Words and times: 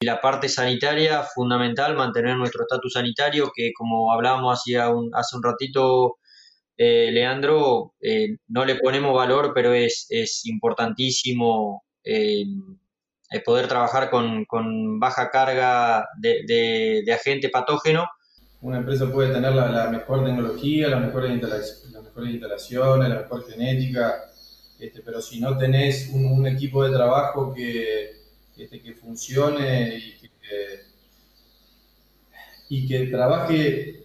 la 0.00 0.20
parte 0.20 0.48
sanitaria, 0.48 1.22
fundamental, 1.22 1.94
mantener 1.94 2.36
nuestro 2.36 2.62
estatus 2.62 2.94
sanitario, 2.94 3.52
que 3.54 3.72
como 3.74 4.12
hablábamos 4.12 4.58
hacía 4.58 4.88
un, 4.88 5.10
hace 5.14 5.36
un 5.36 5.42
ratito, 5.42 6.16
eh, 6.78 7.10
Leandro, 7.12 7.92
eh, 8.00 8.38
no 8.48 8.64
le 8.64 8.76
ponemos 8.76 9.14
valor, 9.14 9.52
pero 9.54 9.74
es, 9.74 10.06
es 10.08 10.46
importantísimo 10.46 11.84
eh, 12.02 12.44
poder 13.44 13.68
trabajar 13.68 14.08
con, 14.08 14.46
con 14.46 14.98
baja 14.98 15.30
carga 15.30 16.06
de, 16.18 17.02
de, 17.04 17.12
agente 17.12 17.50
patógeno. 17.50 18.08
Una 18.62 18.78
empresa 18.78 19.12
puede 19.12 19.32
tener 19.34 19.52
la, 19.52 19.90
mejor 19.90 20.24
tecnología, 20.24 20.88
las 20.88 21.00
mejores, 21.02 21.30
instalaciones, 21.30 23.08
la 23.08 23.20
mejor 23.20 23.46
genética, 23.50 24.30
este, 24.78 25.02
pero 25.02 25.20
si 25.20 25.40
no 25.40 25.58
tenés 25.58 26.08
un 26.10 26.46
equipo 26.46 26.84
de 26.84 26.92
trabajo 26.92 27.52
que, 27.52 28.19
este, 28.60 28.82
que 28.82 28.94
funcione 28.94 29.96
y 29.96 30.20
que, 30.20 30.28
y 32.68 32.88
que 32.88 33.06
trabaje 33.06 34.04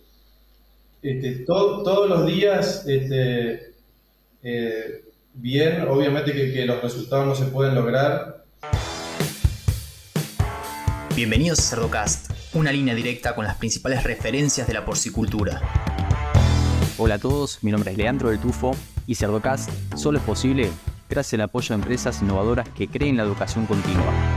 este, 1.01 1.43
todos 1.45 2.09
los 2.09 2.25
días 2.25 2.85
este, 2.87 3.73
eh, 4.41 5.03
bien, 5.33 5.81
obviamente 5.81 6.31
que, 6.31 6.65
los 6.65 6.81
resultados 6.81 7.27
no 7.27 7.35
se 7.35 7.51
pueden 7.51 7.75
lograr. 7.75 8.45
Bienvenidos 11.15 11.59
a 11.59 11.63
Cerdocast, 11.63 12.31
una 12.53 12.71
línea 12.71 12.95
directa 12.95 13.35
con 13.35 13.45
las 13.45 13.57
principales 13.57 14.03
referencias 14.03 14.67
de 14.67 14.73
la 14.73 14.85
porcicultura. 14.85 15.61
Hola 16.97 17.15
a 17.15 17.19
todos, 17.19 17.61
mi 17.61 17.71
nombre 17.71 17.91
es 17.91 17.97
Leandro 17.97 18.29
del 18.29 18.39
Tufo 18.39 18.73
y 19.05 19.15
Cerdocast 19.15 19.69
solo 19.97 20.17
es 20.17 20.23
posible 20.23 20.69
gracias 21.09 21.33
al 21.35 21.41
apoyo 21.41 21.69
de 21.69 21.81
empresas 21.81 22.21
innovadoras 22.21 22.67
que 22.69 22.87
creen 22.87 23.17
la 23.17 23.23
educación 23.23 23.65
continua. 23.65 24.34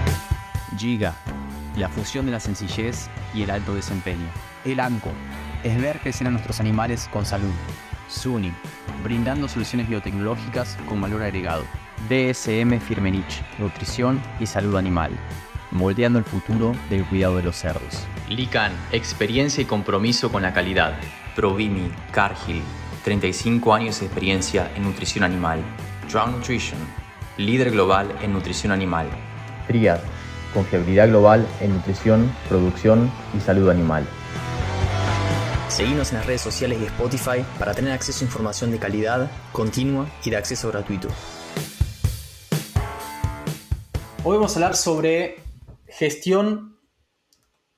Giga, 0.79 1.15
la 1.77 1.89
fusión 1.89 2.27
de 2.27 2.33
la 2.33 2.39
sencillez 2.39 3.11
y 3.35 3.43
el 3.43 3.51
alto 3.51 3.75
desempeño. 3.75 4.29
El 4.65 4.79
ANCO, 4.79 5.11
es 5.65 5.81
ver 5.81 5.99
crecer 5.99 6.29
a 6.29 6.31
nuestros 6.31 6.61
animales 6.61 7.09
con 7.13 7.27
salud. 7.27 7.53
SUNY, 8.09 8.53
brindando 9.03 9.49
soluciones 9.49 9.89
biotecnológicas 9.89 10.79
con 10.89 11.01
valor 11.01 11.23
agregado. 11.23 11.65
DSM 12.09 12.79
Firmenich, 12.79 13.43
nutrición 13.59 14.23
y 14.39 14.47
salud 14.47 14.77
animal, 14.77 15.11
moldeando 15.73 16.21
el 16.21 16.25
futuro 16.25 16.75
del 16.89 17.05
cuidado 17.05 17.37
de 17.37 17.43
los 17.43 17.57
cerdos. 17.57 18.07
LICAN, 18.29 18.73
experiencia 18.93 19.63
y 19.63 19.67
compromiso 19.67 20.31
con 20.31 20.43
la 20.43 20.53
calidad. 20.53 20.97
Provimi, 21.35 21.91
Cargill, 22.13 22.63
35 23.03 23.75
años 23.75 23.99
de 23.99 24.07
experiencia 24.07 24.71
en 24.77 24.85
nutrición 24.85 25.25
animal. 25.25 25.61
Drown 26.11 26.33
Nutrition, 26.33 26.79
líder 27.37 27.73
global 27.73 28.15
en 28.23 28.33
nutrición 28.33 28.73
animal. 28.73 29.09
Triad, 29.67 30.01
confiabilidad 30.53 31.09
global 31.09 31.47
en 31.61 31.75
nutrición, 31.75 32.33
producción 32.49 33.11
y 33.37 33.41
salud 33.41 33.71
animal. 33.71 34.07
Seguimos 35.69 36.11
en 36.11 36.19
las 36.19 36.27
redes 36.27 36.41
sociales 36.41 36.79
y 36.81 36.85
Spotify 36.87 37.45
para 37.59 37.75
tener 37.75 37.93
acceso 37.93 38.25
a 38.25 38.27
información 38.27 38.71
de 38.71 38.79
calidad, 38.79 39.31
continua 39.53 40.07
y 40.25 40.31
de 40.31 40.37
acceso 40.37 40.69
gratuito. 40.71 41.09
Hoy 44.25 44.37
vamos 44.37 44.53
a 44.53 44.55
hablar 44.57 44.77
sobre 44.77 45.43
gestión 45.87 46.79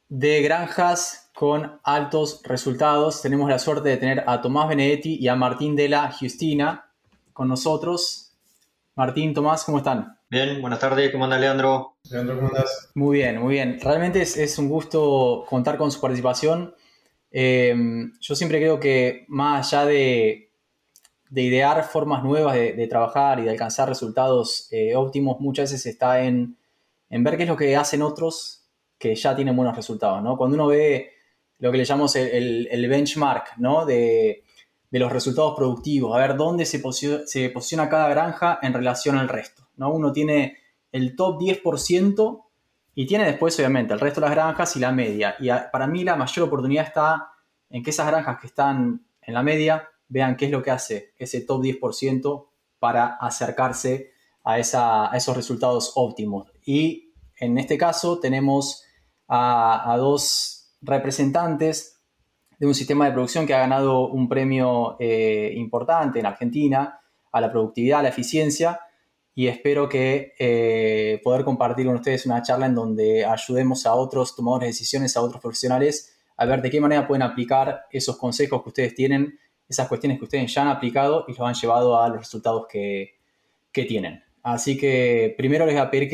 de 0.09 0.43
granjas 0.43 1.31
con 1.35 1.81
altos 1.85 2.43
resultados. 2.45 3.23
Tenemos 3.23 3.49
la 3.49 3.59
suerte 3.59 3.89
de 3.89 3.97
tener 3.97 4.25
a 4.27 4.41
Tomás 4.41 4.69
Benedetti 4.69 5.17
y 5.17 5.29
a 5.29 5.37
Martín 5.37 5.77
de 5.77 5.89
la 5.89 6.13
Justina 6.13 6.93
con 7.33 7.49
nosotros. 7.49 8.33
Martín, 8.95 9.35
Tomás, 9.35 9.65
¿cómo 9.65 9.79
están? 9.79 10.20
Bien, 10.33 10.61
buenas 10.61 10.79
tardes, 10.79 11.11
¿cómo 11.11 11.25
anda 11.25 11.37
Leandro? 11.41 11.97
Leandro, 12.09 12.37
¿cómo 12.37 12.49
andas? 12.51 12.93
Muy 12.95 13.19
bien, 13.19 13.41
muy 13.41 13.55
bien. 13.55 13.81
Realmente 13.81 14.23
es, 14.23 14.59
un 14.61 14.69
gusto 14.69 15.45
contar 15.49 15.77
con 15.77 15.91
su 15.91 16.01
participación. 16.01 16.73
Eh, 17.33 17.75
yo 18.21 18.37
siempre 18.37 18.61
creo 18.61 18.79
que 18.79 19.25
más 19.27 19.67
allá 19.67 19.87
de, 19.87 20.53
idear 21.35 21.83
formas 21.83 22.23
nuevas 22.23 22.55
de, 22.55 22.87
trabajar 22.87 23.41
y 23.41 23.43
de 23.43 23.51
alcanzar 23.51 23.89
resultados 23.89 24.69
eh, 24.71 24.95
óptimos, 24.95 25.41
muchas 25.41 25.73
veces 25.73 25.87
está 25.87 26.23
en, 26.23 26.57
ver 27.09 27.37
qué 27.37 27.43
es 27.43 27.49
lo 27.49 27.57
que 27.57 27.75
hacen 27.75 28.01
otros 28.01 28.69
que 28.99 29.17
ya 29.17 29.35
tienen 29.35 29.57
buenos 29.57 29.75
resultados, 29.75 30.23
¿no? 30.23 30.37
Cuando 30.37 30.55
uno 30.55 30.69
ve 30.69 31.11
lo 31.59 31.73
que 31.73 31.79
le 31.79 31.85
llamamos 31.85 32.15
el, 32.15 32.87
benchmark, 32.89 33.57
¿no? 33.57 33.85
De, 33.85 34.45
los 34.93 35.11
resultados 35.11 35.57
productivos, 35.57 36.15
a 36.15 36.21
ver 36.21 36.37
dónde 36.37 36.67
se 36.67 36.81
se 37.27 37.51
posiciona 37.51 37.89
cada 37.89 38.09
granja 38.09 38.61
en 38.63 38.73
relación 38.75 39.19
al 39.19 39.29
resto. 39.29 39.70
Uno 39.89 40.13
tiene 40.13 40.59
el 40.93 41.17
top 41.17 41.41
10% 41.41 42.45
y 42.95 43.07
tiene 43.07 43.25
después, 43.25 43.59
obviamente, 43.59 43.95
el 43.95 44.01
resto 44.01 44.21
de 44.21 44.27
las 44.27 44.35
granjas 44.35 44.77
y 44.77 44.81
la 44.81 44.93
media. 44.93 45.37
Y 45.39 45.49
para 45.73 45.87
mí 45.87 46.05
la 46.05 46.17
mayor 46.17 46.47
oportunidad 46.47 46.87
está 46.87 47.33
en 47.69 47.83
que 47.83 47.91
esas 47.91 48.07
granjas 48.07 48.39
que 48.41 48.49
están 48.49 49.07
en 49.23 49.35
la 49.35 49.43
media 49.43 49.89
vean 50.09 50.37
qué 50.37 50.47
es 50.47 50.51
lo 50.51 50.63
que 50.63 50.73
hace 50.73 51.15
ese 51.17 51.43
top 51.43 51.63
10% 51.63 52.47
para 52.79 53.17
acercarse 53.17 54.13
a, 54.45 54.59
esos 54.59 55.37
resultados 55.37 55.93
óptimos. 55.95 56.51
Y 56.65 57.13
en 57.39 57.59
este 57.59 57.79
caso 57.79 58.19
tenemos 58.19 58.85
a, 59.29 59.95
dos 59.97 60.75
representantes 60.83 62.03
de 62.59 62.67
un 62.67 62.75
sistema 62.75 63.07
de 63.07 63.13
producción 63.13 63.47
que 63.47 63.55
ha 63.55 63.61
ganado 63.61 64.09
un 64.09 64.29
premio 64.29 64.97
eh, 64.99 65.53
importante 65.57 66.19
en 66.19 66.27
Argentina 66.27 67.01
a 67.33 67.41
la 67.41 67.51
productividad, 67.51 68.01
a 68.01 68.03
la 68.03 68.09
eficiencia, 68.09 68.81
y 69.41 69.49
espero 69.49 69.89
que 69.89 70.35
eh, 70.39 71.19
poder 71.25 71.45
compartir 71.47 71.87
con 71.87 71.95
ustedes 71.95 72.27
una 72.27 72.43
charla 72.43 72.67
en 72.67 72.75
donde 72.75 73.25
ayudemos 73.25 73.87
a 73.87 73.95
otros 73.95 74.37
tomadores 74.37 74.67
de 74.67 74.73
decisiones, 74.73 75.17
a 75.17 75.23
otros 75.23 75.41
profesionales, 75.41 76.15
a 76.37 76.45
ver 76.45 76.61
de 76.61 76.69
qué 76.69 76.79
manera 76.79 77.09
pueden 77.09 77.23
aplicar 77.23 77.87
esos 77.91 78.19
consejos 78.19 78.63
que 78.63 78.69
ustedes 78.69 78.95
tienen, 78.95 79.39
esas 79.67 79.89
cuestiones 79.89 80.19
que 80.19 80.25
ustedes 80.25 80.53
ya 80.53 80.61
han 80.61 80.69
aplicado 80.69 81.25
y 81.27 81.31
los 81.31 81.41
han 81.41 81.55
llevado 81.55 81.99
a 81.99 82.11
los 82.11 82.19
resultados 82.19 82.67
que, 82.71 83.19
tienen. 83.73 84.23
Así 84.43 84.77
que 84.77 85.35
primero 85.39 85.65
les 85.65 85.75
voy 85.75 85.85
a 85.85 85.91
pedir 85.91 86.11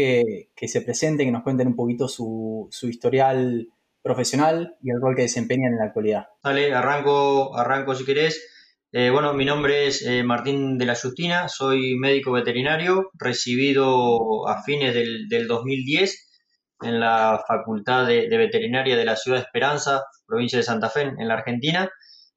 que, 0.54 0.68
se 0.68 0.82
presenten, 0.82 1.26
que 1.26 1.32
nos 1.32 1.42
cuenten 1.42 1.66
un 1.66 1.74
poquito 1.74 2.06
su, 2.06 2.68
su, 2.70 2.88
historial 2.88 3.70
profesional 4.02 4.76
y 4.84 4.90
el 4.90 5.00
rol 5.00 5.16
que 5.16 5.22
desempeñan 5.22 5.72
en 5.72 5.78
la 5.78 5.86
actualidad. 5.86 6.28
Dale, 6.44 6.72
arranco, 6.72 7.56
arranco 7.58 7.92
si 7.96 8.04
querés. 8.04 8.55
Eh, 8.92 9.10
bueno, 9.10 9.34
mi 9.34 9.44
nombre 9.44 9.86
es 9.88 10.02
eh, 10.02 10.22
Martín 10.22 10.78
de 10.78 10.86
la 10.86 10.94
Justina, 10.94 11.48
soy 11.48 11.96
médico 11.96 12.32
veterinario, 12.32 13.10
recibido 13.18 14.46
a 14.48 14.62
fines 14.62 14.94
del, 14.94 15.48
2010 15.48 16.28
en 16.82 17.00
la 17.00 17.42
Facultad 17.48 18.06
de, 18.06 18.28
Veterinaria 18.28 18.96
de 18.96 19.04
la 19.04 19.16
Ciudad 19.16 19.38
de 19.38 19.44
Esperanza, 19.44 20.04
provincia 20.26 20.58
de 20.58 20.62
Santa 20.62 20.88
Fe, 20.88 21.02
en 21.02 21.28
la 21.28 21.34
Argentina. 21.34 21.90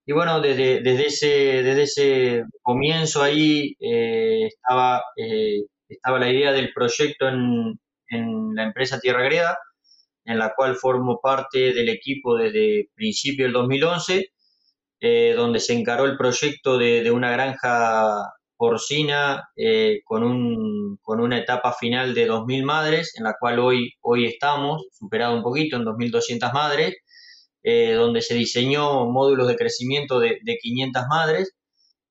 Y 0.05 0.13
bueno, 0.13 0.41
desde, 0.41 0.81
desde, 0.81 1.05
ese, 1.07 1.27
desde 1.63 1.83
ese 1.83 2.43
comienzo 2.63 3.21
ahí 3.21 3.75
eh, 3.79 4.47
estaba, 4.47 5.03
estaba 5.87 6.19
la 6.19 6.31
idea 6.31 6.51
del 6.51 6.73
proyecto 6.73 7.27
en, 7.27 7.79
en 8.07 8.55
la 8.55 8.63
empresa 8.63 8.99
Tierra 8.99 9.23
Greda, 9.23 9.59
en 10.25 10.39
la 10.39 10.53
cual 10.55 10.75
formo 10.75 11.19
parte 11.21 11.73
del 11.73 11.89
equipo 11.89 12.35
desde 12.37 12.89
principio 12.95 13.45
del 13.45 13.53
2011 13.53 14.31
eh, 15.01 15.33
donde 15.35 15.61
se 15.61 15.73
encaró 15.73 16.05
el 16.05 16.17
proyecto 16.17 16.77
de, 16.77 17.09
una 17.11 17.31
granja 17.31 18.33
porcina 18.57 19.49
eh, 19.55 20.01
con, 20.03 20.23
un, 20.23 20.97
con, 21.01 21.21
una 21.21 21.37
etapa 21.37 21.71
final 21.71 22.13
de 22.13 22.29
2.000 22.29 22.63
madres, 22.65 23.13
en 23.17 23.23
la 23.23 23.35
cual 23.39 23.59
hoy, 23.59 23.93
hoy 24.01 24.25
estamos, 24.25 24.87
superado 24.91 25.37
un 25.37 25.43
poquito, 25.43 25.77
en 25.77 25.85
2.200 25.85 26.51
madres, 26.51 26.97
eh, 27.63 27.93
donde 27.93 28.21
se 28.21 28.35
diseñó 28.35 29.05
módulos 29.05 29.47
de 29.47 29.55
crecimiento 29.55 30.19
de, 30.19 30.39
500 30.61 31.03
madres, 31.09 31.53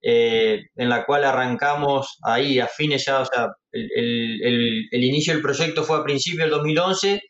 en 0.01 0.89
la 0.89 1.05
cual 1.05 1.25
arrancamos 1.25 2.19
ahí 2.23 2.61
a 2.61 2.69
fines 2.69 3.05
ya, 3.05 3.21
o 3.21 3.27
sea, 3.27 3.49
el, 3.73 4.89
el, 4.93 5.05
inicio 5.05 5.35
del 5.35 5.43
proyecto 5.43 5.85
fue 5.85 5.99
a 5.99 6.05
principios 6.05 6.45
del 6.45 6.51
2011 6.51 7.21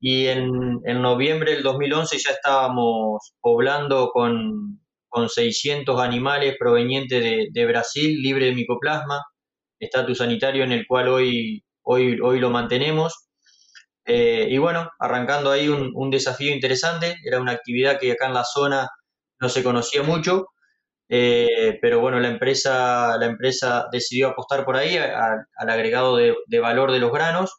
y 0.00 0.26
en, 0.26 0.50
en 0.84 1.02
noviembre 1.02 1.52
del 1.52 1.62
2011 1.62 2.18
ya 2.18 2.32
estábamos 2.32 3.32
poblando 3.40 4.10
con, 4.12 4.80
con 5.08 5.28
600 5.28 6.00
animales 6.00 6.56
provenientes 6.58 7.50
de, 7.52 7.66
Brasil, 7.66 8.20
libre 8.22 8.46
de 8.46 8.54
micoplasma, 8.54 9.22
estatus 9.78 10.18
sanitario 10.18 10.64
en 10.64 10.72
el 10.72 10.86
cual 10.86 11.08
hoy, 11.08 11.64
hoy, 11.82 12.18
hoy 12.20 12.40
lo 12.40 12.50
mantenemos. 12.50 13.28
Eh, 14.04 14.48
y 14.50 14.58
bueno, 14.58 14.90
arrancando 14.98 15.50
ahí 15.50 15.68
un, 15.68 16.10
desafío 16.10 16.52
interesante, 16.54 17.16
era 17.24 17.40
una 17.40 17.52
actividad 17.52 17.98
que 17.98 18.12
acá 18.12 18.26
en 18.26 18.34
la 18.34 18.44
zona 18.44 18.88
no 19.40 19.48
se 19.48 19.62
conocía 19.62 20.02
mucho, 20.02 20.46
eh, 21.08 21.78
pero 21.82 22.00
bueno, 22.00 22.20
la 22.20 22.28
empresa, 22.28 23.16
la 23.18 23.26
empresa 23.26 23.86
decidió 23.92 24.28
apostar 24.28 24.64
por 24.64 24.76
ahí 24.76 24.96
al 24.96 25.70
agregado 25.70 26.16
de, 26.16 26.34
de 26.46 26.60
valor 26.60 26.92
de 26.92 27.00
los 27.00 27.12
granos 27.12 27.52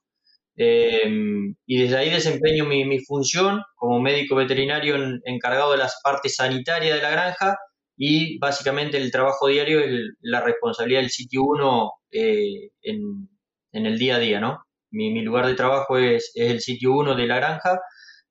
Em, 0.62 1.56
y 1.66 1.82
desde 1.82 1.98
ahí 1.98 2.10
desempeño 2.10 2.66
mi, 2.66 3.00
función 3.06 3.62
como 3.76 4.02
médico 4.02 4.36
veterinario 4.36 4.96
encargado 5.24 5.72
de 5.72 5.78
las 5.78 6.02
partes 6.04 6.36
sanitarias 6.36 6.98
de 6.98 7.02
la 7.02 7.12
granja 7.12 7.58
y 7.96 8.38
básicamente 8.40 8.98
el 8.98 9.10
trabajo 9.10 9.48
diario 9.48 9.80
es 9.80 9.90
la 10.20 10.42
responsabilidad 10.42 11.00
del 11.00 11.12
sitio 11.12 11.44
1 11.46 11.92
eh, 12.12 12.72
en, 12.82 13.30
el 13.72 13.98
día 13.98 14.18
a 14.18 14.20
día, 14.20 14.42
¿no? 14.42 14.60
mi, 14.92 15.22
lugar 15.22 15.48
de 15.48 15.56
trabajo 15.56 15.98
es, 15.98 16.32
el 16.36 16.60
sitio 16.60 16.92
1 16.94 17.16
de 17.16 17.28
la 17.28 17.38
granja, 17.38 17.80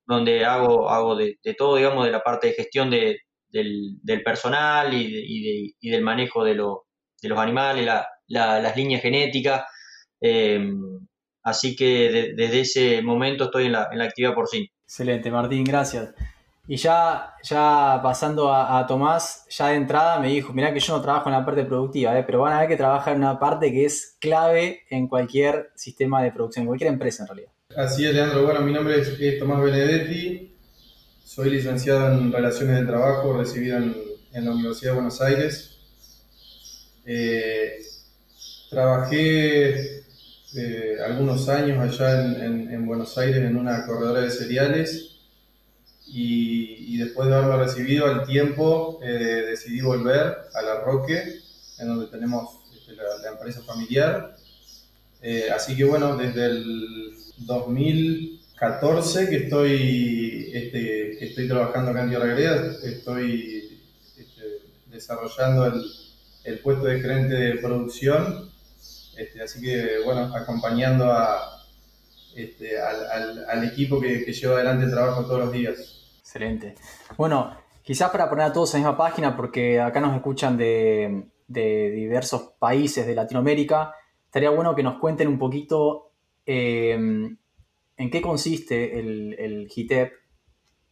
donde 0.05 0.45
hago, 0.45 0.89
hago 0.89 1.15
de, 1.15 1.39
todo, 1.57 1.77
digamos, 1.77 2.05
de 2.05 2.11
la 2.11 2.21
parte 2.21 2.47
de 2.47 2.53
gestión 2.53 2.91
de, 2.91 3.21
del, 3.47 3.99
personal 4.23 4.93
y, 4.93 5.73
del 5.81 6.03
manejo 6.03 6.43
de, 6.43 6.53
los 6.53 7.39
animales, 7.39 7.89
las 8.27 8.77
líneas 8.77 9.01
genéticas. 9.01 9.63
Em, 10.21 11.07
así 11.43 11.75
que 11.75 12.33
desde 12.35 12.59
ese 12.61 13.01
momento 13.01 13.45
estoy 13.45 13.65
en 13.65 13.73
la, 13.73 13.89
en 13.91 13.99
la 13.99 14.05
actividad 14.05 14.33
porcina. 14.33 14.67
Excelente, 14.83 15.29
Martín, 15.29 15.63
gracias. 15.63 16.13
Y 16.71 16.77
ya, 16.77 17.33
ya 17.41 17.99
pasando 18.03 18.53
a, 18.53 18.85
Tomás, 18.85 19.43
ya 19.49 19.69
de 19.69 19.75
entrada 19.75 20.19
me 20.19 20.27
dijo, 20.27 20.53
mirá 20.53 20.71
que 20.71 20.79
yo 20.79 20.95
no 20.95 21.01
trabajo 21.01 21.27
en 21.27 21.33
la 21.33 21.43
parte 21.43 21.65
productiva, 21.65 22.15
¿eh? 22.15 22.23
pero 22.23 22.41
van 22.41 22.53
a 22.53 22.59
ver 22.59 22.69
que 22.69 22.75
trabaja 22.75 23.11
en 23.11 23.17
una 23.17 23.39
parte 23.39 23.71
que 23.71 23.85
es 23.85 24.17
clave 24.19 24.81
en 24.91 25.07
cualquier 25.07 25.71
sistema 25.73 26.21
de 26.21 26.31
producción, 26.31 26.61
en 26.61 26.67
cualquier 26.67 26.91
empresa 26.91 27.23
en 27.23 27.27
realidad. 27.27 27.51
Así 27.75 28.05
es, 28.05 28.13
Leandro. 28.13 28.43
Bueno, 28.43 28.61
mi 28.61 28.71
nombre 28.71 28.99
es, 28.99 29.39
Tomás 29.39 29.63
Benedetti, 29.63 30.55
soy 31.23 31.49
licenciado 31.49 32.13
en 32.13 32.31
Relaciones 32.31 32.79
de 32.79 32.85
Trabajo, 32.85 33.35
recibido 33.35 33.77
en, 33.77 33.95
la 34.31 34.51
Universidad 34.51 34.91
de 34.91 34.95
Buenos 34.95 35.21
Aires. 35.21 35.75
Eh, 37.03 37.79
trabajé 38.69 39.98
algunos 41.05 41.47
años 41.49 41.79
allá 41.79 42.25
en, 42.25 42.71
en 42.71 42.85
Buenos 42.85 43.17
Aires 43.17 43.37
en 43.37 43.55
una 43.55 43.85
corredora 43.85 44.21
de 44.21 44.31
cereales 44.31 45.09
y, 46.11 46.97
después 46.97 47.29
de 47.29 47.35
haberlo 47.35 47.63
recibido 47.63 48.07
al 48.07 48.25
tiempo 48.25 48.99
eh, 49.03 49.45
decidí 49.49 49.81
volver 49.81 50.37
a 50.53 50.61
La 50.61 50.81
Roque, 50.81 51.39
en 51.77 51.87
donde 51.87 52.07
tenemos 52.07 52.59
este, 52.75 52.93
la, 52.95 53.29
empresa 53.29 53.61
familiar. 53.61 54.35
Eh, 55.21 55.49
así 55.53 55.75
que 55.75 55.83
bueno, 55.83 56.17
desde 56.17 56.45
el 56.45 57.15
2014 57.39 59.29
que 59.29 59.35
estoy, 59.35 60.51
este, 60.53 61.23
estoy 61.23 61.47
trabajando 61.47 61.91
acá 61.91 62.03
en 62.03 62.09
Tierra 62.09 62.35
estoy 62.83 63.79
este, 64.17 64.43
desarrollando 64.87 65.67
el, 65.67 65.83
el, 66.45 66.59
puesto 66.59 66.85
de 66.85 66.99
gerente 66.99 67.35
de 67.35 67.55
producción, 67.55 68.49
este, 69.19 69.41
así 69.41 69.59
que 69.61 69.99
bueno, 70.05 70.33
acompañando 70.33 71.13
este, 72.35 72.79
al, 72.79 73.63
equipo 73.65 73.99
que, 73.99 74.19
lleva 74.31 74.55
adelante 74.55 74.85
el 74.85 74.91
trabajo 74.91 75.25
todos 75.25 75.39
los 75.39 75.51
días. 75.51 76.15
Excelente. 76.19 76.75
Bueno, 77.17 77.55
quizás 77.81 78.09
para 78.11 78.29
poner 78.29 78.45
a 78.45 78.53
todos 78.53 78.73
en 78.75 78.83
la 78.83 78.89
misma 78.89 78.97
página, 78.97 79.35
porque 79.35 79.81
acá 79.81 79.99
nos 79.99 80.15
escuchan 80.15 80.57
de, 80.57 81.25
diversos 81.47 82.53
países 82.59 83.05
de 83.05 83.15
Latinoamérica, 83.15 83.93
estaría 84.25 84.51
bueno 84.51 84.73
que 84.73 84.83
nos 84.83 84.99
cuenten 84.99 85.27
un 85.27 85.37
poquito 85.37 86.11
em, 86.45 87.37
en 87.97 88.09
qué 88.09 88.21
consiste 88.21 88.99
el, 88.99 89.35
el 89.37 89.67
HITEP 89.69 90.13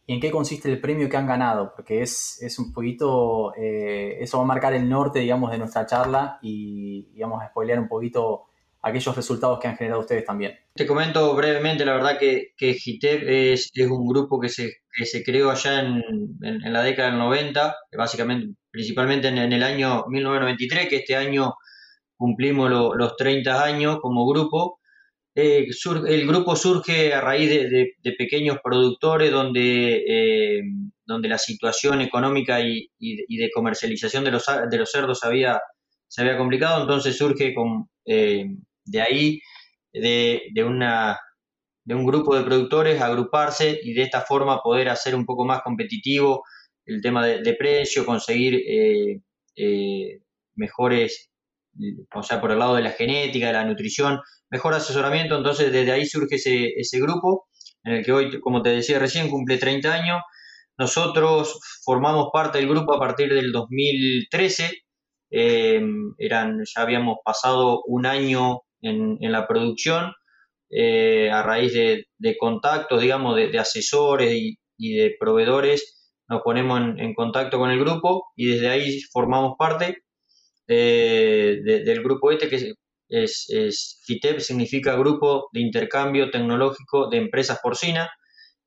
y 0.08 0.14
en 0.14 0.20
qué 0.20 0.30
consiste 0.30 0.70
el 0.70 0.80
premio 0.80 1.06
que 1.06 1.18
han 1.18 1.26
ganado, 1.26 1.74
porque 1.76 2.00
es, 2.00 2.56
un 2.58 2.72
poquito, 2.72 3.54
eh, 3.56 4.16
eso 4.20 4.38
va 4.38 4.44
a 4.44 4.46
marcar 4.46 4.72
el 4.72 4.88
norte, 4.88 5.18
digamos, 5.18 5.50
de 5.50 5.58
nuestra 5.58 5.84
charla 5.84 6.38
y, 6.40 7.10
y 7.14 7.20
vamos 7.20 7.42
a 7.42 7.48
spoilear 7.48 7.78
un 7.78 7.88
poquito 7.88 8.46
aquellos 8.80 9.14
resultados 9.14 9.58
que 9.58 9.68
han 9.68 9.76
generado 9.76 10.00
ustedes 10.00 10.24
también. 10.24 10.58
Te 10.74 10.86
comento 10.86 11.36
brevemente, 11.36 11.84
la 11.84 11.92
verdad 11.92 12.18
que, 12.18 12.54
que 12.56 12.72
GITEP 12.72 13.22
es, 13.26 13.70
un 13.90 14.08
grupo 14.08 14.40
que 14.40 14.48
se, 14.48 14.78
se 15.04 15.22
creó 15.22 15.50
allá 15.50 15.80
en, 15.80 16.38
la 16.40 16.82
década 16.82 17.10
del 17.10 17.18
90, 17.18 17.76
básicamente, 17.96 18.56
principalmente 18.70 19.28
en, 19.28 19.36
el 19.38 19.62
año 19.62 20.06
1993, 20.08 20.88
que 20.88 20.96
este 20.96 21.16
año 21.16 21.52
cumplimos 22.16 22.70
los 22.70 23.14
30 23.16 23.62
años 23.62 23.98
como 24.00 24.26
grupo. 24.26 24.80
Eh, 25.40 25.68
el 26.08 26.26
grupo 26.26 26.56
surge 26.56 27.14
a 27.14 27.20
raíz 27.20 27.48
de, 27.48 28.14
pequeños 28.18 28.58
productores 28.60 29.30
donde, 29.30 30.02
eh, 30.04 30.62
donde 31.06 31.28
la 31.28 31.38
situación 31.38 32.00
económica 32.00 32.58
y, 32.60 32.90
de 32.98 33.48
comercialización 33.54 34.24
de 34.24 34.32
los, 34.32 34.44
de 34.68 34.76
los 34.76 34.90
cerdos 34.90 35.22
había, 35.22 35.60
se 36.08 36.22
había 36.22 36.36
complicado, 36.36 36.82
entonces 36.82 37.16
surge 37.16 37.54
con, 37.54 37.88
eh, 38.04 38.46
de 38.84 39.00
ahí, 39.00 39.40
de, 39.92 40.64
una, 40.66 41.20
de 41.84 41.94
un 41.94 42.04
grupo 42.04 42.34
de 42.34 42.42
productores, 42.42 43.00
agruparse 43.00 43.78
y 43.80 43.92
de 43.92 44.02
esta 44.02 44.22
forma 44.22 44.60
poder 44.60 44.88
hacer 44.88 45.14
un 45.14 45.24
poco 45.24 45.44
más 45.44 45.62
competitivo 45.62 46.42
el 46.84 47.00
tema 47.00 47.24
de, 47.24 47.54
precio, 47.54 48.04
conseguir 48.04 48.60
eh, 48.66 50.18
mejores, 50.56 51.30
o 52.12 52.24
sea, 52.24 52.40
por 52.40 52.50
el 52.50 52.58
lado 52.58 52.74
de 52.74 52.82
la 52.82 52.90
genética, 52.90 53.46
de 53.46 53.52
la 53.52 53.64
nutrición, 53.64 54.18
mejor 54.50 54.74
asesoramiento. 54.74 55.36
Entonces, 55.36 55.72
desde 55.72 55.92
ahí 55.92 56.06
surge 56.06 56.36
ese, 56.36 56.72
ese 56.76 57.00
grupo, 57.00 57.48
en 57.84 57.94
el 57.94 58.04
que 58.04 58.12
hoy, 58.12 58.40
como 58.40 58.62
te 58.62 58.70
decía 58.70 58.98
recién, 58.98 59.30
cumple 59.30 59.58
30 59.58 59.92
años. 59.92 60.22
Nosotros 60.78 61.58
formamos 61.84 62.28
parte 62.32 62.58
del 62.58 62.68
grupo 62.68 62.94
a 62.94 63.00
partir 63.00 63.32
del 63.34 63.52
2013. 63.52 64.70
Eh, 65.30 65.82
eran, 66.18 66.62
ya 66.64 66.82
habíamos 66.82 67.18
pasado 67.24 67.82
un 67.86 68.06
año 68.06 68.60
en, 68.80 69.18
la 69.20 69.46
producción 69.46 70.12
eh, 70.70 71.30
a 71.30 71.42
raíz 71.42 71.72
de, 71.72 72.36
contactos, 72.38 73.00
digamos, 73.00 73.36
de, 73.36 73.58
asesores 73.58 74.32
y, 74.76 74.94
de 74.94 75.16
proveedores, 75.18 76.12
nos 76.28 76.42
ponemos 76.42 76.80
en, 76.98 77.14
contacto 77.14 77.58
con 77.58 77.70
el 77.70 77.80
grupo 77.80 78.26
y 78.36 78.46
desde 78.46 78.68
ahí 78.68 79.00
formamos 79.12 79.54
parte 79.58 79.98
eh, 80.68 81.60
del 81.64 82.02
grupo 82.02 82.30
este 82.30 82.48
que 82.48 82.74
es, 83.08 84.00
FITEP, 84.04 84.40
significa 84.40 84.96
Grupo 84.96 85.48
de 85.52 85.60
Intercambio 85.60 86.30
Tecnológico 86.30 87.08
de 87.08 87.18
Empresas 87.18 87.60
Porcina. 87.62 88.10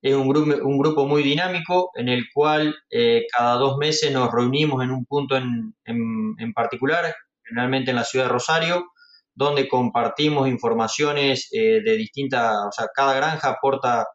Es 0.02 0.16
un, 0.16 0.28
grupo, 0.28 0.52
un 0.64 0.80
grupo 0.80 1.06
muy 1.06 1.22
dinámico 1.22 1.92
en 1.96 2.10
el 2.10 2.26
cual 2.34 2.76
eh, 2.90 3.26
cada 3.32 3.56
dos 3.56 3.78
meses 3.78 4.12
nos 4.12 4.32
reunimos 4.32 4.84
en 4.84 4.92
un 4.92 5.06
punto 5.06 5.38
en, 5.38 5.76
en 5.86 6.54
particular, 6.54 7.14
generalmente 7.44 7.92
en 7.92 7.98
la 7.98 8.04
ciudad 8.04 8.26
de 8.26 8.32
Rosario, 8.32 8.86
donde 9.34 9.68
compartimos 9.68 10.48
informaciones 10.48 11.48
eh, 11.52 11.82
de 11.84 11.98
distintas, 11.98 12.56
o 12.68 12.72
sea, 12.72 12.88
cada 12.94 13.14
granja 13.16 13.50
aporta, 13.50 14.08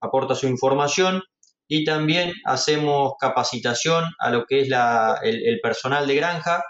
aporta 0.00 0.34
su 0.34 0.46
información 0.46 1.22
y 1.68 1.84
también 1.84 2.32
hacemos 2.44 3.14
capacitación 3.18 4.04
a 4.18 4.30
lo 4.30 4.44
que 4.44 4.60
es 4.60 4.68
la, 4.68 5.18
el, 5.22 5.60
personal 5.62 6.06
de 6.06 6.16
granja, 6.16 6.62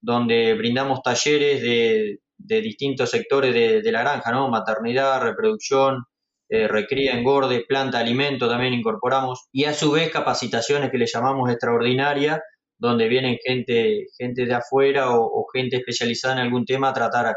donde 0.00 0.54
brindamos 0.54 1.02
talleres 1.02 1.62
de, 1.62 2.20
de 2.38 2.60
distintos 2.60 3.10
sectores 3.10 3.54
de, 3.54 3.92
la 3.92 4.00
granja, 4.00 4.30
¿no? 4.30 4.48
Maternidad, 4.48 5.22
reproducción, 5.22 6.04
eh, 6.48 6.68
recría, 6.68 7.14
engorde, 7.18 7.64
planta, 7.66 7.98
alimento 7.98 8.48
también 8.48 8.74
incorporamos 8.74 9.48
y 9.52 9.64
a 9.64 9.74
su 9.74 9.90
vez 9.92 10.10
capacitaciones 10.10 10.90
que 10.90 10.98
le 10.98 11.06
llamamos 11.06 11.50
extraordinarias 11.50 12.40
donde 12.78 13.08
vienen 13.08 13.38
gente, 13.42 14.06
gente 14.18 14.46
de 14.46 14.54
afuera 14.54 15.10
o, 15.10 15.46
gente 15.52 15.76
especializada 15.76 16.34
en 16.34 16.40
algún 16.40 16.64
tema 16.64 16.90
a 16.90 16.92
tratar, 16.92 17.34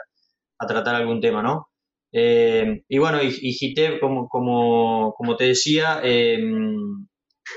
a 0.59 0.67
tratar 0.67 0.95
algún 0.95 1.21
tema, 1.21 1.41
¿no? 1.41 1.67
Eh, 2.11 2.83
y 2.87 2.97
bueno, 2.97 3.21
y, 3.21 3.35
y 3.41 3.99
como, 3.99 4.27
como, 4.27 5.13
como, 5.17 5.35
te 5.35 5.45
decía, 5.45 6.01
em, 6.03 7.07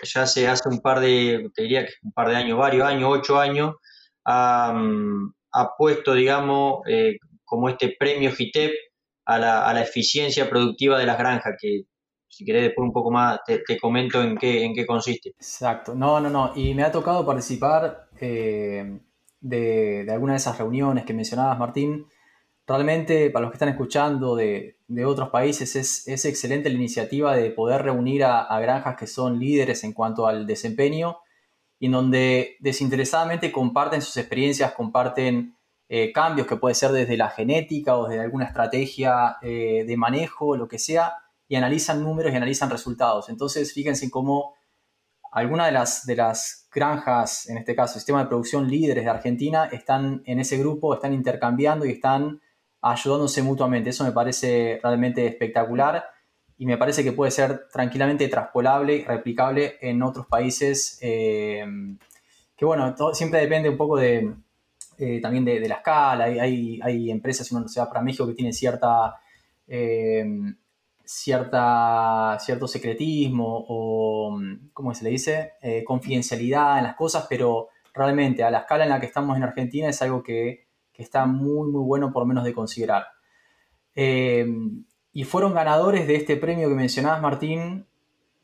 ya 0.05 0.27
se 0.27 0.49
hace 0.49 0.69
un 0.69 0.81
par 0.81 1.01
de, 1.01 1.51
te 1.55 1.63
diría 1.63 1.87
que 1.87 1.93
un 2.03 2.13
par 2.13 2.29
de 2.29 2.37
años, 2.37 2.59
varios 2.59 2.87
años, 2.87 3.11
ocho 3.13 3.39
años, 3.39 3.75
ha, 4.25 4.75
puesto, 5.79 6.15
digamos, 6.15 6.81
eh, 6.87 7.17
como 7.53 7.69
este 7.69 7.95
premio 7.99 8.33
GITEP 8.33 8.73
a 9.27 9.39
la, 9.39 9.69
a 9.69 9.75
la 9.75 9.83
eficiencia 9.83 10.49
productiva 10.49 10.99
de 10.99 11.05
las 11.05 11.19
granjas, 11.19 11.55
que, 11.61 11.83
si 12.27 12.47
querés 12.47 12.63
después 12.63 12.87
un 12.87 12.95
poco 12.95 13.11
más 13.11 13.41
te, 13.45 13.79
comento 13.79 14.23
en 14.23 14.39
qué, 14.39 14.65
en 14.65 14.73
qué 14.73 14.87
consiste. 14.87 15.35
Exacto, 15.37 15.95
no, 15.95 16.19
no, 16.19 16.31
no. 16.31 16.53
Y 16.57 16.73
me 16.73 16.83
ha 16.83 16.91
tocado 16.91 17.27
participar 17.27 18.09
eh, 18.19 19.01
de, 19.39 20.05
de 20.05 20.13
alguna 20.13 20.33
de 20.33 20.39
esas 20.39 20.57
reuniones 20.57 21.05
que 21.05 21.13
mencionabas, 21.13 21.59
Martín. 21.59 22.07
Realmente, 22.67 23.29
para 23.29 23.43
los 23.43 23.51
que 23.51 23.57
están 23.57 23.69
escuchando 23.69 24.35
de, 24.35 24.79
otros 25.05 25.29
países, 25.29 25.77
es, 25.77 26.25
excelente 26.25 26.71
la 26.71 26.77
iniciativa 26.77 27.37
de 27.37 27.51
poder 27.51 27.83
reunir 27.83 28.25
a, 28.25 28.59
granjas 28.61 28.97
que 28.97 29.07
son 29.07 29.39
líderes 29.39 29.85
en 29.85 29.93
cuanto 29.93 30.27
al 30.27 30.47
desempeño 30.47 31.19
y 31.79 31.87
en 31.87 31.93
donde 31.93 32.57
desinteresadamente 32.61 33.53
comparten 33.53 34.01
sus 34.01 34.17
experiencias, 34.17 34.73
comparten 34.73 35.55
eh, 35.95 36.11
cambios 36.11 36.47
que 36.47 36.57
puede 36.57 36.75
ser 36.75 36.91
desde 36.91 37.19
la 37.19 37.29
genética 37.29 37.99
o 37.99 38.09
desde 38.09 38.23
alguna 38.23 38.47
estrategia 38.47 39.37
eh, 39.43 39.85
de 39.87 39.97
manejo, 39.99 40.57
lo 40.57 40.67
que 40.67 40.79
sea, 40.79 41.19
y 41.47 41.57
analizan 41.57 42.03
números 42.03 42.33
y 42.33 42.37
analizan 42.37 42.71
resultados. 42.71 43.29
Entonces, 43.29 43.75
fíjense 43.75 44.11
cómo 44.11 44.55
algunas 45.33 45.67
de 45.67 45.73
las, 45.73 46.07
de 46.07 46.17
las 46.17 46.67
granjas, 46.73 47.47
en 47.51 47.59
este 47.59 47.77
caso, 47.77 47.99
sistema 47.99 48.23
de 48.23 48.31
producción 48.31 48.71
líderes 48.71 49.05
de 49.05 49.11
Argentina, 49.11 49.67
están 49.71 50.23
en 50.25 50.41
ese 50.41 50.57
grupo, 50.57 50.95
están 50.95 51.13
intercambiando 51.13 51.85
y 51.85 51.91
están 51.91 52.41
ayudándose 52.81 53.43
mutuamente. 53.43 53.91
Eso 53.91 54.05
me 54.05 54.13
parece 54.13 54.81
realmente 54.83 55.27
espectacular 55.27 56.07
y 56.57 56.65
me 56.65 56.79
parece 56.79 57.05
que 57.05 57.13
puede 57.13 57.33
ser 57.33 57.69
tranquilamente 57.71 58.29
traspolable 58.29 58.95
y 58.95 59.05
replicable 59.05 59.77
en 59.83 60.03
otros 60.03 60.27
países. 60.27 60.97
Eh, 61.03 61.67
que 62.57 62.65
bueno, 62.65 62.97
siempre 63.13 63.41
depende 63.41 63.69
un 63.69 63.77
poco 63.77 63.99
de, 63.99 64.33
eh, 64.99 65.21
también 65.21 65.45
de, 65.45 65.61
la 65.69 65.77
escala. 65.77 66.25
Hay, 66.25 66.39
hay, 66.39 66.81
hay, 66.83 67.11
empresas, 67.11 67.51
uno 67.53 67.69
se 67.69 67.81
va 67.81 67.89
para 67.89 68.03
México, 68.03 68.27
que 68.27 68.35
tienen 68.35 68.53
cierta 68.53 69.17
eh, 69.67 70.25
cierta, 71.05 72.37
cierto 72.41 72.67
secretismo 72.69 73.65
o, 73.69 74.39
¿cómo 74.73 74.95
se 74.95 75.05
le 75.05 75.11
dice? 75.11 75.53
Eh, 75.63 75.85
confidencialidad 75.85 76.79
en 76.79 76.85
las 76.85 76.97
cosas, 76.97 77.27
pero 77.29 77.69
realmente 77.93 78.43
a 78.45 78.51
la 78.51 78.61
escala 78.61 78.85
en 78.85 78.91
la 78.91 79.01
que 79.01 79.07
estamos 79.07 79.37
en 79.37 79.43
Argentina 79.43 79.89
es 79.89 80.01
algo 80.03 80.23
que, 80.23 80.67
está 80.95 81.27
muy, 81.27 81.69
muy 81.69 81.83
bueno 81.83 82.13
por 82.13 82.25
menos 82.27 82.45
de 82.45 82.55
considerar. 82.55 83.07
Y 83.95 85.25
fueron 85.25 85.53
ganadores 85.53 86.07
de 86.07 86.15
este 86.15 86.37
premio 86.37 86.69
que 86.69 86.77
mencionabas, 86.77 87.21
Martín, 87.21 87.87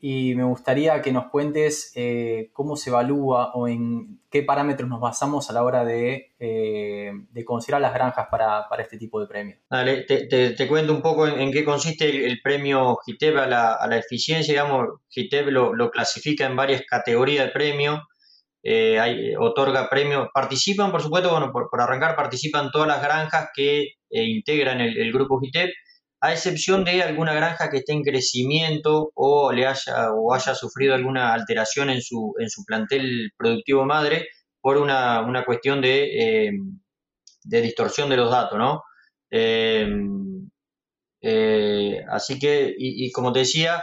y 0.00 0.34
me 0.36 0.44
gustaría 0.44 1.02
que 1.02 1.10
nos 1.10 1.26
cuentes 1.26 1.92
eh, 1.96 2.50
cómo 2.52 2.76
se 2.76 2.90
evalúa 2.90 3.52
o 3.54 3.66
en 3.66 4.20
qué 4.30 4.44
parámetros 4.44 4.88
nos 4.88 5.00
basamos 5.00 5.50
a 5.50 5.52
la 5.52 5.64
hora 5.64 5.84
de, 5.84 6.34
eh, 6.38 7.12
considerar 7.44 7.80
las 7.80 7.94
granjas 7.94 8.28
para, 8.30 8.66
este 8.78 8.96
tipo 8.96 9.20
de 9.20 9.26
premio. 9.26 9.56
Dale, 9.68 10.02
te, 10.02 10.68
cuento 10.68 10.92
un 10.92 11.02
poco 11.02 11.26
en, 11.26 11.50
qué 11.50 11.64
consiste 11.64 12.26
el, 12.26 12.40
premio 12.40 12.96
GITEP 13.04 13.36
a 13.38 13.46
la, 13.46 13.98
eficiencia. 13.98 14.54
Digamos, 14.54 15.00
GITEP 15.08 15.48
lo, 15.48 15.90
clasifica 15.90 16.46
en 16.46 16.54
varias 16.54 16.82
categorías 16.82 17.46
de 17.46 17.52
premio. 17.52 18.02
Eh, 18.62 19.34
otorga 19.38 19.88
premios, 19.88 20.28
participan, 20.32 20.92
por 20.92 21.02
supuesto, 21.02 21.30
bueno, 21.30 21.50
por, 21.50 21.80
arrancar, 21.80 22.14
participan 22.14 22.70
todas 22.70 22.86
las 22.86 23.02
granjas 23.02 23.48
que 23.54 23.94
integran 24.10 24.80
el, 24.80 24.96
el 24.96 25.12
grupo 25.12 25.40
GITEP 25.40 25.70
a 26.20 26.32
excepción 26.32 26.84
de 26.84 27.02
alguna 27.02 27.32
granja 27.32 27.70
que 27.70 27.78
esté 27.78 27.92
en 27.92 28.02
crecimiento 28.02 29.12
o 29.14 29.52
le 29.52 29.66
haya 29.66 30.12
o 30.12 30.34
haya 30.34 30.54
sufrido 30.54 30.94
alguna 30.94 31.32
alteración 31.32 31.90
en 31.90 32.02
su, 32.02 32.34
en 32.38 32.50
su 32.50 32.64
plantel 32.64 33.32
productivo 33.36 33.84
madre 33.84 34.28
por 34.60 34.78
una, 34.78 35.44
cuestión 35.46 35.80
de, 35.80 36.46
eh, 36.48 36.52
de, 37.44 37.60
distorsión 37.62 38.10
de 38.10 38.16
los 38.16 38.30
datos, 38.30 38.58
¿no? 38.58 38.82
Eh, 39.30 39.88
eh, 41.22 42.04
así 42.10 42.38
que, 42.38 42.74
y, 42.76 43.10
como 43.12 43.32
te 43.32 43.40
decía, 43.40 43.82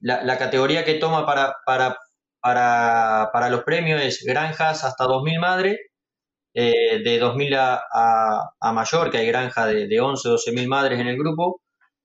la, 0.00 0.38
categoría 0.38 0.84
que 0.84 0.94
toma 0.94 1.26
para, 1.26 1.56
para, 1.66 1.96
para, 2.40 3.50
los 3.50 3.62
premios 3.64 4.02
es 4.02 4.22
granjas 4.24 4.84
hasta 4.84 5.04
2.000 5.06 5.40
madres, 5.40 5.78
de 6.54 7.20
2.000 7.20 7.56
a, 7.56 8.52
a, 8.60 8.72
mayor, 8.72 9.10
que 9.10 9.18
hay 9.18 9.26
granja 9.26 9.66
de, 9.66 9.86
de 9.86 10.00
11 10.00 10.28
o 10.28 10.32
12.000 10.36 10.66
madres 10.68 11.00
en 11.00 11.08
el 11.08 11.16
grupo, 11.16 11.59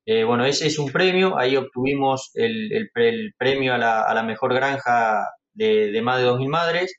eh, 0.07 0.24
bueno, 0.24 0.45
ese 0.45 0.67
es 0.67 0.77
un 0.77 0.91
premio, 0.91 1.38
ahí 1.38 1.55
obtuvimos 1.55 2.29
el, 2.35 2.89
premio 3.38 3.74
a 3.74 3.77
la, 3.77 4.24
mejor 4.24 4.53
granja 4.53 5.27
de, 5.53 6.00
más 6.03 6.19
de 6.19 6.27
2.000 6.27 6.47
madres. 6.47 6.95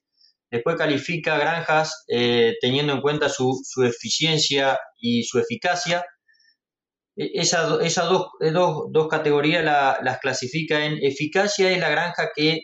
Después 0.50 0.76
califica 0.76 1.38
granjas 1.38 2.04
eh, 2.08 2.54
teniendo 2.60 2.92
en 2.94 3.00
cuenta 3.00 3.28
su, 3.28 3.62
eficiencia 3.84 4.78
y 4.98 5.22
su 5.24 5.38
eficacia. 5.38 6.04
E, 7.16 7.30
esas 7.40 7.80
esa 7.80 8.04
dos, 8.04 8.28
eh, 8.40 8.52
categorías 9.10 9.64
las 9.64 10.18
clasifica 10.20 10.84
en 10.84 10.98
eficacia, 11.02 11.70
es 11.70 11.78
la 11.78 11.90
granja 11.90 12.30
que 12.34 12.60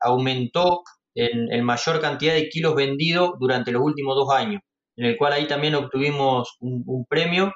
aumentó 0.00 0.82
en, 1.14 1.64
mayor 1.64 2.00
cantidad 2.00 2.34
de 2.34 2.48
kilos 2.48 2.74
vendidos 2.74 3.32
durante 3.38 3.72
los 3.72 3.82
últimos 3.82 4.16
dos 4.16 4.34
años, 4.34 4.62
en 4.96 5.06
el 5.06 5.16
cual 5.18 5.34
ahí 5.34 5.46
también 5.46 5.74
obtuvimos 5.74 6.56
un 6.60 7.04
premio 7.08 7.52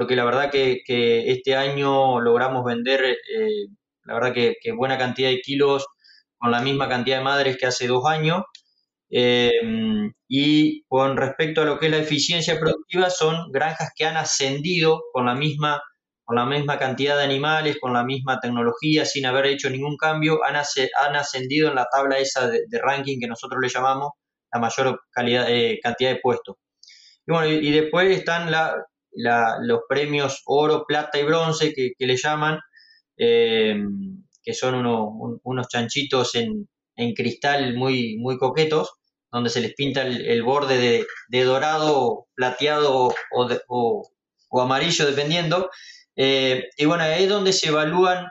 porque 0.00 0.16
la 0.16 0.24
verdad 0.24 0.50
que, 0.50 0.80
este 1.30 1.54
año 1.54 2.22
logramos 2.22 2.64
vender, 2.64 3.04
eh, 3.04 3.66
la 4.04 4.14
verdad 4.14 4.32
que, 4.32 4.56
buena 4.72 4.96
cantidad 4.96 5.28
de 5.28 5.42
kilos 5.42 5.86
con 6.38 6.50
la 6.50 6.62
misma 6.62 6.88
cantidad 6.88 7.18
de 7.18 7.24
madres 7.24 7.58
que 7.58 7.66
hace 7.66 7.86
dos 7.86 8.06
años. 8.06 8.44
Eh, 9.10 9.50
y 10.26 10.84
con 10.88 11.18
respecto 11.18 11.60
a 11.60 11.64
lo 11.66 11.78
que 11.78 11.86
es 11.86 11.92
la 11.92 11.98
eficiencia 11.98 12.58
productiva, 12.58 13.10
son 13.10 13.52
granjas 13.52 13.90
que 13.94 14.06
han 14.06 14.16
ascendido 14.16 15.02
con 15.12 15.26
la 15.26 15.34
misma, 15.34 15.82
con 16.24 16.36
la 16.36 16.46
misma 16.46 16.78
cantidad 16.78 17.18
de 17.18 17.24
animales, 17.24 17.76
con 17.78 17.92
la 17.92 18.02
misma 18.02 18.40
tecnología, 18.40 19.04
sin 19.04 19.26
haber 19.26 19.44
hecho 19.48 19.68
ningún 19.68 19.98
cambio, 19.98 20.42
han, 20.44 20.56
han 20.56 21.16
ascendido 21.16 21.68
en 21.68 21.74
la 21.74 21.86
tabla 21.92 22.16
esa 22.16 22.48
de, 22.48 22.62
ranking 22.80 23.20
que 23.20 23.28
nosotros 23.28 23.60
le 23.60 23.68
llamamos 23.68 24.12
la 24.50 24.60
mayor 24.60 24.98
calidad, 25.10 25.44
eh, 25.50 25.78
cantidad 25.82 26.12
de 26.12 26.20
puestos. 26.22 26.56
Y 27.26 27.32
bueno, 27.32 27.48
y 27.48 27.70
después 27.70 28.10
están 28.16 28.50
la, 28.50 28.74
los 29.12 29.80
premios 29.88 30.42
oro, 30.46 30.84
plata 30.86 31.18
y 31.18 31.24
bronce 31.24 31.72
que, 31.72 31.94
le 31.98 32.16
llaman, 32.16 32.58
eh, 33.16 33.82
que 34.42 34.54
son 34.54 34.86
unos 35.42 35.68
chanchitos 35.68 36.34
en, 36.34 36.68
cristal 37.14 37.74
muy, 37.76 38.18
muy 38.18 38.36
coquetos, 38.36 38.92
donde 39.32 39.48
se 39.48 39.60
les 39.60 39.74
pinta 39.74 40.02
el, 40.02 40.42
borde 40.42 41.06
de, 41.28 41.44
dorado, 41.44 42.26
plateado 42.34 43.14
o, 43.30 44.60
amarillo, 44.60 45.06
dependiendo. 45.06 45.70
Eh, 46.16 46.68
y 46.76 46.84
bueno, 46.84 47.04
ahí 47.04 47.24
es 47.24 47.28
donde 47.28 47.52
se 47.52 47.68
evalúan 47.68 48.26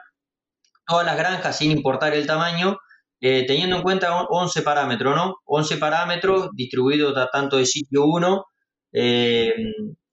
todas 0.86 1.06
las 1.06 1.16
granjas 1.16 1.58
sin 1.58 1.70
importar 1.72 2.14
el 2.14 2.26
tamaño, 2.26 2.78
eh, 3.20 3.44
teniendo 3.46 3.76
en 3.76 3.82
cuenta 3.82 4.22
11 4.22 4.62
parámetros, 4.62 5.16
¿no? 5.16 5.36
11 5.44 5.78
parámetros 5.78 6.50
distribuidos 6.54 7.14
tanto 7.32 7.56
de 7.56 7.66
sitio 7.66 8.04
1, 8.04 8.44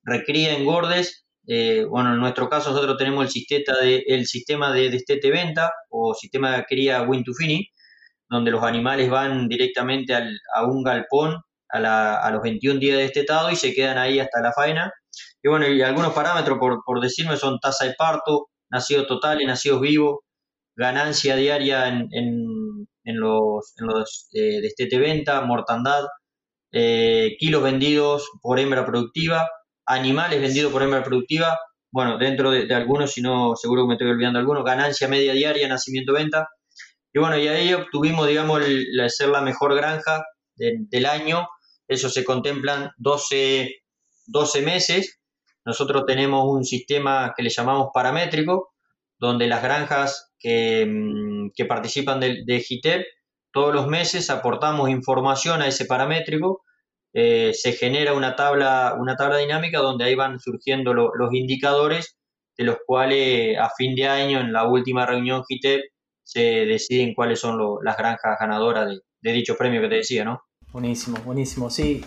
recría 0.08 0.54
engordes. 0.58 1.26
Eh, 1.46 1.86
bueno, 1.86 2.14
en 2.14 2.20
nuestro 2.20 2.50
caso 2.50 2.72
nosotros 2.72 2.98
tenemos 2.98 3.26
el 3.26 3.32
sistema 3.32 3.78
de, 3.80 4.04
el 4.08 4.26
sistema 4.26 4.74
de 4.74 4.90
destete 4.90 5.30
venta 5.30 5.72
o 5.90 6.14
sistema 6.14 6.58
de 6.58 6.66
cría 6.66 7.04
win 7.04 7.24
to 7.24 7.34
finish, 7.34 7.68
donde 8.30 8.52
los 8.52 8.64
animales 8.64 9.10
van 9.10 9.48
directamente 9.48 10.14
a 10.14 10.66
un 10.66 10.84
galpón 10.84 11.38
a, 11.70 12.30
los 12.32 12.42
21 12.42 12.80
días 12.80 12.98
de 12.98 13.04
destetado 13.04 13.52
y 13.52 13.56
se 13.56 13.74
quedan 13.74 13.98
ahí 13.98 14.20
hasta 14.20 14.42
la 14.42 14.54
faena. 14.54 14.92
Y 15.44 15.50
bueno, 15.50 15.68
y 15.68 15.82
algunos 15.82 16.14
parámetros, 16.14 16.58
por, 16.60 17.02
decirme, 17.02 17.38
son 17.38 17.60
tasa 17.60 17.86
de 17.86 17.94
parto, 17.98 18.50
nacidos 18.70 19.08
totales, 19.08 19.48
nacidos 19.48 19.82
vivos, 19.82 20.20
ganancia 20.76 21.36
diaria 21.36 21.88
en, 21.88 22.08
los, 23.06 23.74
en 23.78 23.88
los 23.88 24.30
eh, 24.34 24.62
destete 24.62 25.00
venta, 25.00 25.42
mortandad, 25.42 26.06
eh, 26.72 27.36
kilos 27.40 27.64
vendidos 27.64 28.30
por 28.42 28.60
hembra 28.60 28.86
productiva, 28.86 29.48
animales 29.88 30.42
vendidos 30.42 30.72
por 30.72 30.84
hembra 30.84 31.04
productiva, 31.04 31.58
bueno, 31.92 32.18
dentro 32.18 32.52
de, 32.52 32.74
algunos, 32.76 33.12
si 33.12 33.22
no, 33.22 33.56
seguro 33.56 33.84
que 33.84 33.88
me 33.88 33.94
estoy 33.96 34.10
olvidando 34.10 34.40
algunos, 34.40 34.64
ganancia 34.64 35.08
media 35.08 35.34
diaria, 35.34 35.68
nacimiento-venta. 35.68 36.50
Y 37.14 37.20
bueno, 37.20 37.38
y 37.38 37.48
ahí 37.48 37.74
obtuvimos, 37.74 38.28
digamos, 38.28 38.62
el, 38.64 38.86
ser 39.10 39.30
la 39.30 39.42
mejor 39.42 39.76
granja 39.76 40.24
del 40.56 41.06
año. 41.06 41.48
Eso 41.88 42.10
se 42.10 42.26
contemplan 42.26 42.92
12, 42.98 43.82
12 44.28 44.62
meses. 44.62 45.20
Nosotros 45.66 46.06
tenemos 46.06 46.44
un 46.46 46.66
sistema 46.66 47.34
que 47.36 47.44
le 47.44 47.50
llamamos 47.50 47.90
paramétrico, 47.94 48.74
donde 49.18 49.48
las 49.48 49.64
granjas 49.64 50.34
que, 50.38 50.86
mm, 50.86 51.52
que 51.56 51.66
participan 51.66 52.20
de, 52.20 52.44
de 52.46 53.06
todos 53.52 53.74
los 53.74 53.88
meses 53.88 54.30
aportamos 54.30 54.90
información 54.90 55.62
a 55.62 55.68
ese 55.68 55.86
paramétrico 55.86 56.62
eh, 57.20 57.52
se 57.56 57.72
genera 57.72 58.14
una 58.14 58.36
tabla, 58.36 58.96
una 58.96 59.16
tabla 59.16 59.38
dinámica 59.38 59.80
donde 59.80 60.06
ahí 60.06 60.14
van 60.14 60.40
surgiendo 60.40 60.94
los 60.94 61.34
indicadores 61.34 62.16
de 62.56 62.64
los 62.64 62.78
cuales 62.86 63.58
a 63.58 63.72
fin 63.76 63.96
de 63.96 64.08
año, 64.08 64.40
en 64.40 64.54
la 64.54 64.68
última 64.68 65.04
reunión 65.04 65.44
GITEP, 65.44 65.82
se 66.22 66.42
deciden 66.68 67.16
cuáles 67.16 67.40
son 67.40 67.60
las 67.84 67.98
granjas 67.98 68.38
ganadoras 68.40 69.00
de, 69.22 69.32
dicho 69.32 69.58
premio 69.58 69.82
que 69.82 69.90
te 69.90 69.96
decía, 69.96 70.24
¿no? 70.26 70.44
Buenísimo, 70.72 71.18
buenísimo, 71.26 71.72
sí. 71.72 72.06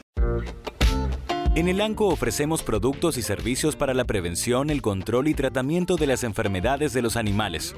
En 1.57 1.67
el 1.67 1.81
ANCO 1.81 2.07
ofrecemos 2.07 2.63
productos 2.63 3.19
y 3.19 3.23
servicios 3.23 3.75
para 3.75 3.95
la 3.95 4.05
prevención, 4.05 4.71
el 4.71 4.81
control 4.81 5.27
y 5.27 5.35
tratamiento 5.35 5.97
de 5.97 6.07
las 6.07 6.23
enfermedades 6.23 6.93
de 6.93 7.03
los 7.03 7.17
animales. 7.17 7.75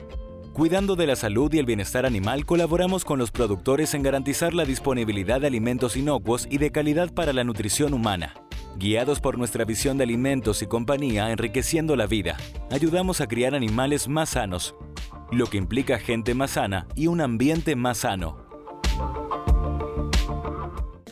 Cuidando 0.53 0.97
de 0.97 1.07
la 1.07 1.17
salud 1.17 1.51
y 1.55 1.59
el 1.59 1.65
bienestar 1.65 2.05
animal, 2.05 2.45
colaboramos 2.45 3.07
con 3.07 3.19
los 3.19 3.31
productores 3.31 3.95
en 3.95 4.03
garantizar 4.03 4.53
la 4.53 4.67
disponibilidad 4.67 5.41
de 5.41 5.47
alimentos 5.47 5.97
inocuos 5.97 6.47
y 6.51 6.59
de 6.59 6.71
calidad 6.71 7.11
para 7.15 7.33
la 7.33 7.43
nutrición 7.43 7.95
humana. 7.95 8.35
Guiados 8.77 9.19
por 9.19 9.39
nuestra 9.39 9.65
visión 9.65 9.97
de 9.97 10.05
alimentos 10.05 10.61
y 10.61 10.67
compañía 10.67 11.31
enriqueciendo 11.31 11.97
la 11.97 12.07
vida, 12.07 12.37
ayudamos 12.71 13.23
a 13.23 13.29
criar 13.29 13.55
animales 13.55 14.09
más 14.09 14.29
sanos, 14.29 14.75
lo 15.31 15.47
que 15.47 15.57
implica 15.57 15.99
gente 15.99 16.35
más 16.35 16.51
sana 16.51 16.87
y 16.95 17.07
un 17.07 17.23
ambiente 17.23 17.75
más 17.75 17.99
sano. 17.99 18.47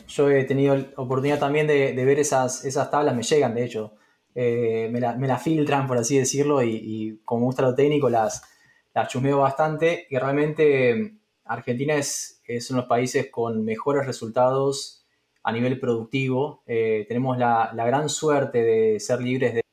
Yo 0.07 0.29
he 0.29 0.43
tenido 0.43 0.75
oportunidad 0.97 1.39
también 1.39 1.65
de, 1.65 1.93
ver 2.05 2.19
esas, 2.19 2.63
esas 2.63 2.91
tablas, 2.91 3.15
me 3.15 3.23
llegan 3.23 3.55
de 3.55 3.65
hecho, 3.65 3.95
eh, 4.35 4.87
me, 4.91 4.99
la, 4.99 5.37
filtran 5.39 5.87
por 5.87 5.97
así 5.97 6.19
decirlo 6.19 6.61
y 6.61 7.19
como 7.25 7.47
gusta 7.47 7.63
lo 7.63 7.73
técnico 7.73 8.07
las 8.07 8.43
la 8.93 9.07
chumeo 9.07 9.39
bastante 9.39 10.07
y 10.09 10.17
realmente 10.17 11.13
Argentina 11.45 11.95
es, 11.95 12.41
es 12.45 12.69
uno 12.69 12.77
de 12.77 12.81
los 12.83 12.89
países 12.89 13.29
con 13.31 13.63
mejores 13.63 14.05
resultados 14.05 15.05
a 15.43 15.51
nivel 15.51 15.79
productivo. 15.79 16.63
Eh, 16.67 17.05
tenemos 17.07 17.37
la, 17.37 17.71
gran 17.73 18.09
suerte 18.09 18.61
de 18.63 18.99
ser 18.99 19.21
libres 19.21 19.53
de, 19.53 19.63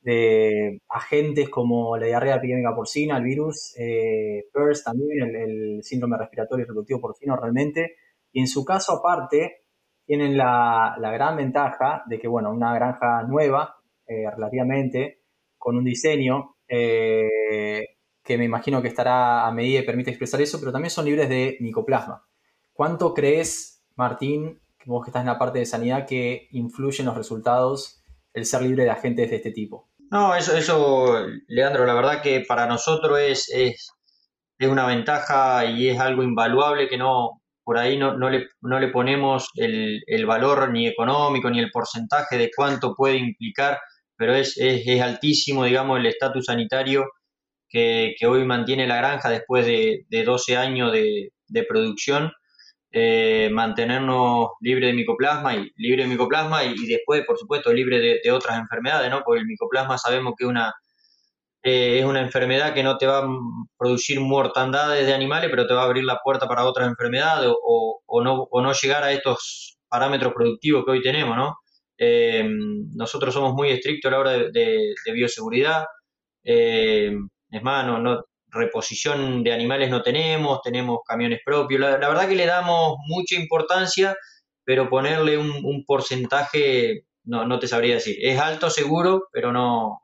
de, 0.00 0.80
agentes 0.88 1.48
como 1.48 1.96
la 1.96 2.06
diarrea 2.06 2.36
epidémica 2.36 2.74
porcina, 2.74 3.18
el 3.18 3.24
virus, 3.24 3.74
eh, 3.78 4.44
PERS 4.52 4.84
también, 4.84 5.34
el, 5.34 5.82
síndrome 5.82 6.18
respiratorio 6.18 6.64
y 6.64 6.66
reproductivo 6.66 7.00
porcino 7.00 7.36
realmente. 7.36 7.96
Y 8.32 8.40
en 8.40 8.48
su 8.48 8.64
caso 8.64 8.92
aparte, 8.94 9.64
tienen 10.04 10.36
la, 10.36 10.96
gran 10.98 11.36
ventaja 11.36 12.02
de 12.06 12.18
que, 12.18 12.28
bueno, 12.28 12.50
una 12.50 12.74
granja 12.74 13.22
nueva, 13.24 13.76
eh, 14.06 14.30
relativamente, 14.30 15.20
con 15.56 15.76
un 15.76 15.84
diseño 15.84 16.56
eh, 16.68 17.97
que 18.28 18.36
me 18.36 18.44
imagino 18.44 18.82
que 18.82 18.88
estará 18.88 19.46
a 19.46 19.52
medida 19.52 19.80
y 19.80 19.86
permite 19.86 20.10
expresar 20.10 20.42
eso, 20.42 20.60
pero 20.60 20.70
también 20.70 20.90
son 20.90 21.06
libres 21.06 21.30
de 21.30 21.56
micoplasma. 21.60 22.26
¿Cuánto 22.74 23.14
crees, 23.14 23.82
Martín, 23.96 24.60
vos 24.84 25.02
que 25.02 25.08
estás 25.08 25.22
en 25.22 25.28
la 25.28 25.38
parte 25.38 25.60
de 25.60 25.64
sanidad, 25.64 26.06
que 26.06 26.46
influyen 26.50 27.06
los 27.06 27.16
resultados 27.16 28.04
el 28.34 28.44
ser 28.44 28.60
libre 28.60 28.84
de 28.84 28.90
agentes 28.90 29.30
de 29.30 29.36
este 29.36 29.50
tipo? 29.50 29.88
No, 30.10 30.34
eso, 30.34 30.54
eso 30.54 31.26
Leandro, 31.46 31.86
la 31.86 31.94
verdad 31.94 32.20
que 32.20 32.44
para 32.46 32.66
nosotros 32.66 33.18
es, 33.18 33.48
es, 33.48 33.92
es 34.58 34.68
una 34.68 34.86
ventaja 34.86 35.64
y 35.64 35.88
es 35.88 35.98
algo 35.98 36.22
invaluable 36.22 36.86
que 36.86 36.98
no, 36.98 37.40
por 37.64 37.78
ahí 37.78 37.96
no, 37.96 38.14
no, 38.18 38.28
le, 38.28 38.46
no 38.60 38.78
le 38.78 38.88
ponemos 38.88 39.48
el, 39.54 40.02
el, 40.06 40.26
valor 40.26 40.70
ni 40.70 40.86
económico 40.86 41.48
ni 41.48 41.60
el 41.60 41.70
porcentaje 41.70 42.36
de 42.36 42.50
cuánto 42.54 42.94
puede 42.94 43.16
implicar, 43.16 43.78
pero 44.18 44.34
es, 44.34 44.58
es, 44.58 44.82
es 44.86 45.00
altísimo, 45.00 45.64
digamos, 45.64 45.98
el 45.98 46.04
estatus 46.04 46.44
sanitario 46.44 47.06
que, 47.68 48.14
hoy 48.26 48.44
mantiene 48.44 48.86
la 48.86 48.96
granja 48.96 49.28
después 49.28 49.66
de, 49.66 50.06
de 50.08 50.24
12 50.24 50.56
años 50.56 50.92
de, 50.92 51.32
producción 51.68 52.32
eh, 52.90 53.50
mantenernos 53.52 54.48
libre 54.60 54.88
de 54.88 54.92
micoplasma 54.94 55.54
y 55.56 55.70
libre 55.76 56.04
de 56.04 56.08
micoplasma 56.08 56.64
y, 56.64 56.86
después, 56.86 57.24
por 57.26 57.38
supuesto, 57.38 57.72
libre 57.72 58.20
de, 58.22 58.32
otras 58.32 58.58
enfermedades, 58.58 59.10
¿no? 59.10 59.22
Porque 59.24 59.40
el 59.40 59.46
micoplasma 59.46 59.98
sabemos 59.98 60.34
que 60.38 60.46
una, 60.46 60.72
eh, 61.62 61.98
es 62.00 62.04
una 62.04 62.20
enfermedad 62.20 62.74
que 62.74 62.82
no 62.82 62.96
te 62.96 63.06
va 63.06 63.18
a 63.18 63.28
producir 63.78 64.20
mortandades 64.20 65.06
de 65.06 65.14
animales, 65.14 65.50
pero 65.50 65.66
te 65.66 65.74
va 65.74 65.82
a 65.82 65.84
abrir 65.86 66.04
la 66.04 66.20
puerta 66.24 66.48
para 66.48 66.64
otras 66.64 66.88
enfermedades 66.88 67.50
o, 67.50 68.22
no, 68.22 68.48
o 68.50 68.62
no 68.62 68.72
llegar 68.72 69.04
a 69.04 69.12
estos 69.12 69.78
parámetros 69.88 70.32
productivos 70.34 70.84
que 70.84 70.92
hoy 70.92 71.02
tenemos, 71.02 71.36
¿no? 71.36 71.56
Eh, 71.98 72.48
nosotros 72.94 73.34
somos 73.34 73.54
muy 73.54 73.70
estrictos 73.70 74.08
a 74.08 74.12
la 74.12 74.20
hora 74.20 74.32
de 74.32 74.94
bioseguridad. 75.12 75.84
Es 77.58 77.64
no, 77.64 78.24
reposición 78.50 79.42
de 79.42 79.52
animales 79.52 79.90
no 79.90 80.02
tenemos, 80.02 80.60
tenemos 80.62 81.00
camiones 81.06 81.40
propios. 81.44 81.80
La, 81.80 81.96
verdad 81.96 82.28
que 82.28 82.34
le 82.34 82.46
damos 82.46 82.96
mucha 83.06 83.36
importancia, 83.36 84.16
pero 84.64 84.88
ponerle 84.88 85.38
un, 85.38 85.84
porcentaje 85.86 87.04
no, 87.24 87.44
no, 87.46 87.58
te 87.58 87.68
sabría 87.68 87.94
decir. 87.94 88.16
Es 88.20 88.38
alto 88.38 88.70
seguro, 88.70 89.28
pero 89.32 89.52
no, 89.52 90.02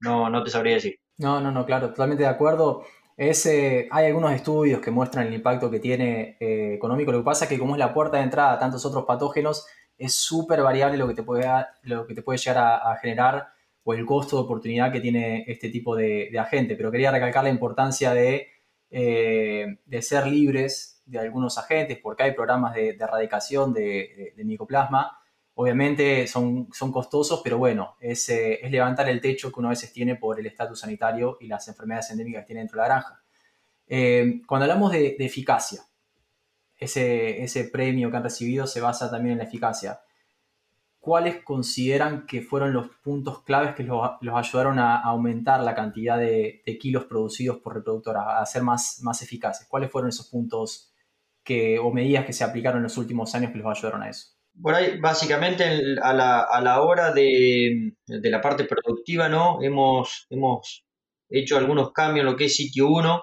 no, 0.00 0.30
no 0.30 0.42
te 0.42 0.50
sabría 0.50 0.74
decir. 0.74 0.96
No, 1.18 1.40
no, 1.40 1.50
no, 1.50 1.64
claro, 1.64 1.90
totalmente 1.90 2.24
de 2.24 2.28
acuerdo. 2.28 2.84
Es, 3.16 3.46
eh, 3.46 3.88
hay 3.90 4.06
algunos 4.06 4.32
estudios 4.32 4.80
que 4.80 4.90
muestran 4.90 5.26
el 5.26 5.34
impacto 5.34 5.70
que 5.70 5.80
tiene 5.80 6.36
eh, 6.38 6.74
económico. 6.74 7.12
Lo 7.12 7.18
que 7.18 7.24
pasa 7.24 7.46
es 7.46 7.48
que 7.48 7.58
como 7.58 7.74
es 7.74 7.78
la 7.78 7.94
puerta 7.94 8.18
de 8.18 8.24
entrada 8.24 8.52
a 8.52 8.58
tantos 8.58 8.84
otros 8.84 9.04
patógenos, 9.06 9.66
es 9.96 10.14
súper 10.14 10.62
variable 10.62 10.98
lo 10.98 11.08
que 11.08 11.14
te 11.14 11.22
puede, 11.22 11.48
lo 11.82 12.06
que 12.06 12.14
te 12.14 12.20
puede 12.20 12.38
llegar 12.38 12.58
a 12.58 12.96
generar 13.00 13.55
o 13.88 13.94
el 13.94 14.04
costo 14.04 14.36
de 14.36 14.42
oportunidad 14.42 14.90
que 14.90 15.00
tiene 15.00 15.44
este 15.46 15.70
tipo 15.70 15.94
de, 15.94 16.28
de 16.32 16.38
agente. 16.40 16.74
Pero 16.74 16.90
quería 16.90 17.12
recalcar 17.12 17.44
la 17.44 17.50
importancia 17.50 18.12
de, 18.12 18.48
eh, 18.90 19.78
de, 19.84 20.02
ser 20.02 20.26
libres 20.26 21.02
de 21.06 21.20
algunos 21.20 21.56
agentes, 21.56 21.96
porque 22.02 22.24
hay 22.24 22.32
programas 22.32 22.74
de, 22.74 22.88
erradicación 22.88 23.72
de, 23.72 24.34
micoplasma. 24.38 25.20
Obviamente 25.54 26.26
son, 26.26 26.68
son 26.72 26.90
costosos, 26.90 27.40
pero 27.44 27.58
bueno, 27.58 27.94
es, 28.00 28.28
eh, 28.28 28.58
es, 28.60 28.72
levantar 28.72 29.08
el 29.08 29.20
techo 29.20 29.52
que 29.52 29.60
uno 29.60 29.68
a 29.68 29.70
veces 29.70 29.92
tiene 29.92 30.16
por 30.16 30.40
el 30.40 30.46
estatus 30.46 30.80
sanitario 30.80 31.38
y 31.40 31.46
las 31.46 31.68
enfermedades 31.68 32.10
endémicas 32.10 32.42
que 32.42 32.46
tiene 32.48 32.62
dentro 32.62 32.80
de 32.80 32.88
la 32.88 32.94
granja. 32.94 33.22
Eh, 33.86 34.42
cuando 34.48 34.64
hablamos 34.64 34.90
de, 34.90 35.14
eficacia, 35.20 35.82
ese, 36.76 37.40
ese 37.40 37.64
premio 37.64 38.10
que 38.10 38.16
han 38.16 38.24
recibido 38.24 38.66
se 38.66 38.80
basa 38.80 39.08
también 39.08 39.34
en 39.34 39.38
la 39.38 39.44
eficacia. 39.44 40.00
¿Cuáles 41.06 41.44
consideran 41.44 42.26
que 42.26 42.42
fueron 42.42 42.72
los 42.72 42.88
puntos 43.00 43.44
claves 43.44 43.76
que 43.76 43.84
los, 43.84 44.00
ayudaron 44.34 44.80
a, 44.80 45.00
aumentar 45.02 45.62
la 45.62 45.72
cantidad 45.72 46.18
de, 46.18 46.64
kilos 46.80 47.04
producidos 47.04 47.58
por 47.58 47.76
reproductora, 47.76 48.40
a 48.40 48.44
ser 48.44 48.64
más, 48.64 48.98
más 49.04 49.22
eficaces? 49.22 49.68
¿Cuáles 49.68 49.88
fueron 49.88 50.08
esos 50.08 50.26
puntos 50.28 50.92
que, 51.44 51.78
o 51.78 51.92
medidas 51.92 52.26
que 52.26 52.32
se 52.32 52.42
aplicaron 52.42 52.78
en 52.78 52.82
los 52.82 52.98
últimos 52.98 53.32
años 53.36 53.52
que 53.52 53.58
los 53.58 53.78
ayudaron 53.78 54.02
a 54.02 54.10
eso? 54.10 54.30
Por 54.60 54.74
básicamente, 54.98 55.96
a 56.02 56.12
la, 56.12 56.40
a 56.40 56.60
la 56.60 56.82
hora 56.82 57.12
de, 57.12 57.94
de, 58.04 58.30
la 58.30 58.40
parte 58.40 58.64
productiva, 58.64 59.28
¿no? 59.28 59.62
Hemos, 59.62 60.26
hemos 60.28 60.84
hecho 61.28 61.56
algunos 61.56 61.92
cambios 61.92 62.26
en 62.26 62.32
lo 62.32 62.36
que 62.36 62.46
es 62.46 62.56
sitio 62.56 62.88
1, 62.88 63.22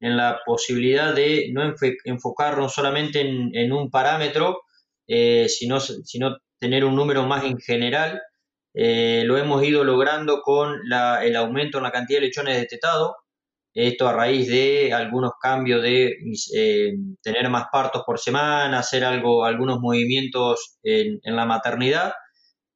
en 0.00 0.16
la 0.16 0.38
posibilidad 0.46 1.14
de 1.14 1.50
no 1.52 1.74
enfocarnos 2.06 2.72
solamente 2.72 3.20
en, 3.20 3.54
en 3.54 3.70
un 3.70 3.90
parámetro, 3.90 4.62
eh, 5.06 5.46
sino, 5.50 5.78
sino 5.78 6.38
tener 6.58 6.84
un 6.84 6.96
número 6.96 7.24
más 7.24 7.44
en 7.44 7.58
general. 7.58 8.20
Eh, 8.74 9.22
lo 9.24 9.38
hemos 9.38 9.62
ido 9.64 9.84
logrando 9.84 10.42
con 10.42 10.80
el 11.22 11.36
aumento 11.36 11.78
en 11.78 11.84
la 11.84 11.92
cantidad 11.92 12.20
de 12.20 12.26
lechones 12.26 12.56
detetados. 12.56 13.12
Esto 13.74 14.08
a 14.08 14.12
raíz 14.12 14.48
de 14.48 14.92
algunos 14.92 15.32
cambios 15.40 15.82
de 15.82 16.16
eh, 16.54 16.92
tener 17.22 17.48
más 17.48 17.66
partos 17.72 18.02
por 18.04 18.18
semana, 18.18 18.78
hacer 18.80 19.04
algo, 19.04 19.44
algunos 19.44 19.78
movimientos 19.80 20.78
en, 20.82 21.20
la 21.24 21.46
maternidad. 21.46 22.12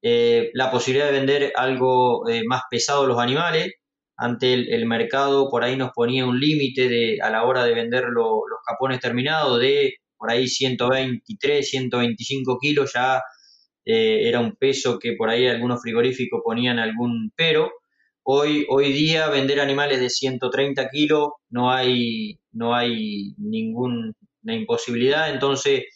Eh, 0.03 0.51
la 0.55 0.71
posibilidad 0.71 1.07
de 1.07 1.13
vender 1.19 1.53
algo 1.57 2.25
más 2.47 2.63
pesado 2.71 3.07
los 3.07 3.19
animales. 3.19 3.73
Ante 4.17 4.53
el, 4.55 4.87
mercado 4.87 5.49
por 5.51 5.65
ahí 5.65 5.77
nos 5.77 5.91
ponía 5.93 6.25
un 6.27 6.39
límite 6.39 7.19
a 7.23 7.31
la 7.31 7.45
hora 7.45 7.65
de 7.65 7.75
vender 7.75 8.05
lo, 8.05 8.47
los 8.49 8.61
capones 8.65 9.01
terminados 9.01 9.59
de 9.61 9.95
por 10.17 10.31
ahí 10.31 10.47
123, 10.47 11.69
125 11.69 12.59
kilos 12.61 12.93
ya 12.95 13.21
eh, 13.85 14.29
era 14.29 14.41
un 14.41 14.57
peso 14.57 14.99
que 14.99 15.15
por 15.15 15.29
ahí 15.31 15.47
algunos 15.47 15.83
frigoríficos 15.83 16.41
ponían 16.45 16.79
algún 16.79 17.33
pero. 17.37 17.73
Hoy, 18.25 18.67
hoy 18.69 18.93
día 18.93 19.29
vender 19.31 19.61
animales 19.61 19.99
de 19.99 20.09
130 20.09 20.89
kilos 20.91 21.31
no 21.51 21.73
hay, 21.73 22.39
no 22.53 22.75
hay 22.75 23.35
ninguna 23.37 24.15
imposibilidad, 24.45 25.31
entonces 25.31 25.87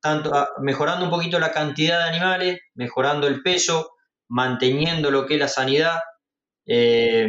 tanto, 0.00 0.34
ah, 0.34 0.48
mejorando 0.60 1.04
un 1.04 1.10
poquito 1.10 1.38
la 1.38 1.52
cantidad 1.52 1.98
de 2.00 2.08
animales, 2.08 2.58
mejorando 2.74 3.28
el 3.28 3.42
peso, 3.42 3.92
manteniendo 4.28 5.12
lo 5.12 5.26
que 5.26 5.34
es 5.34 5.40
la 5.40 5.48
sanidad 5.48 5.98
eh, 6.66 7.28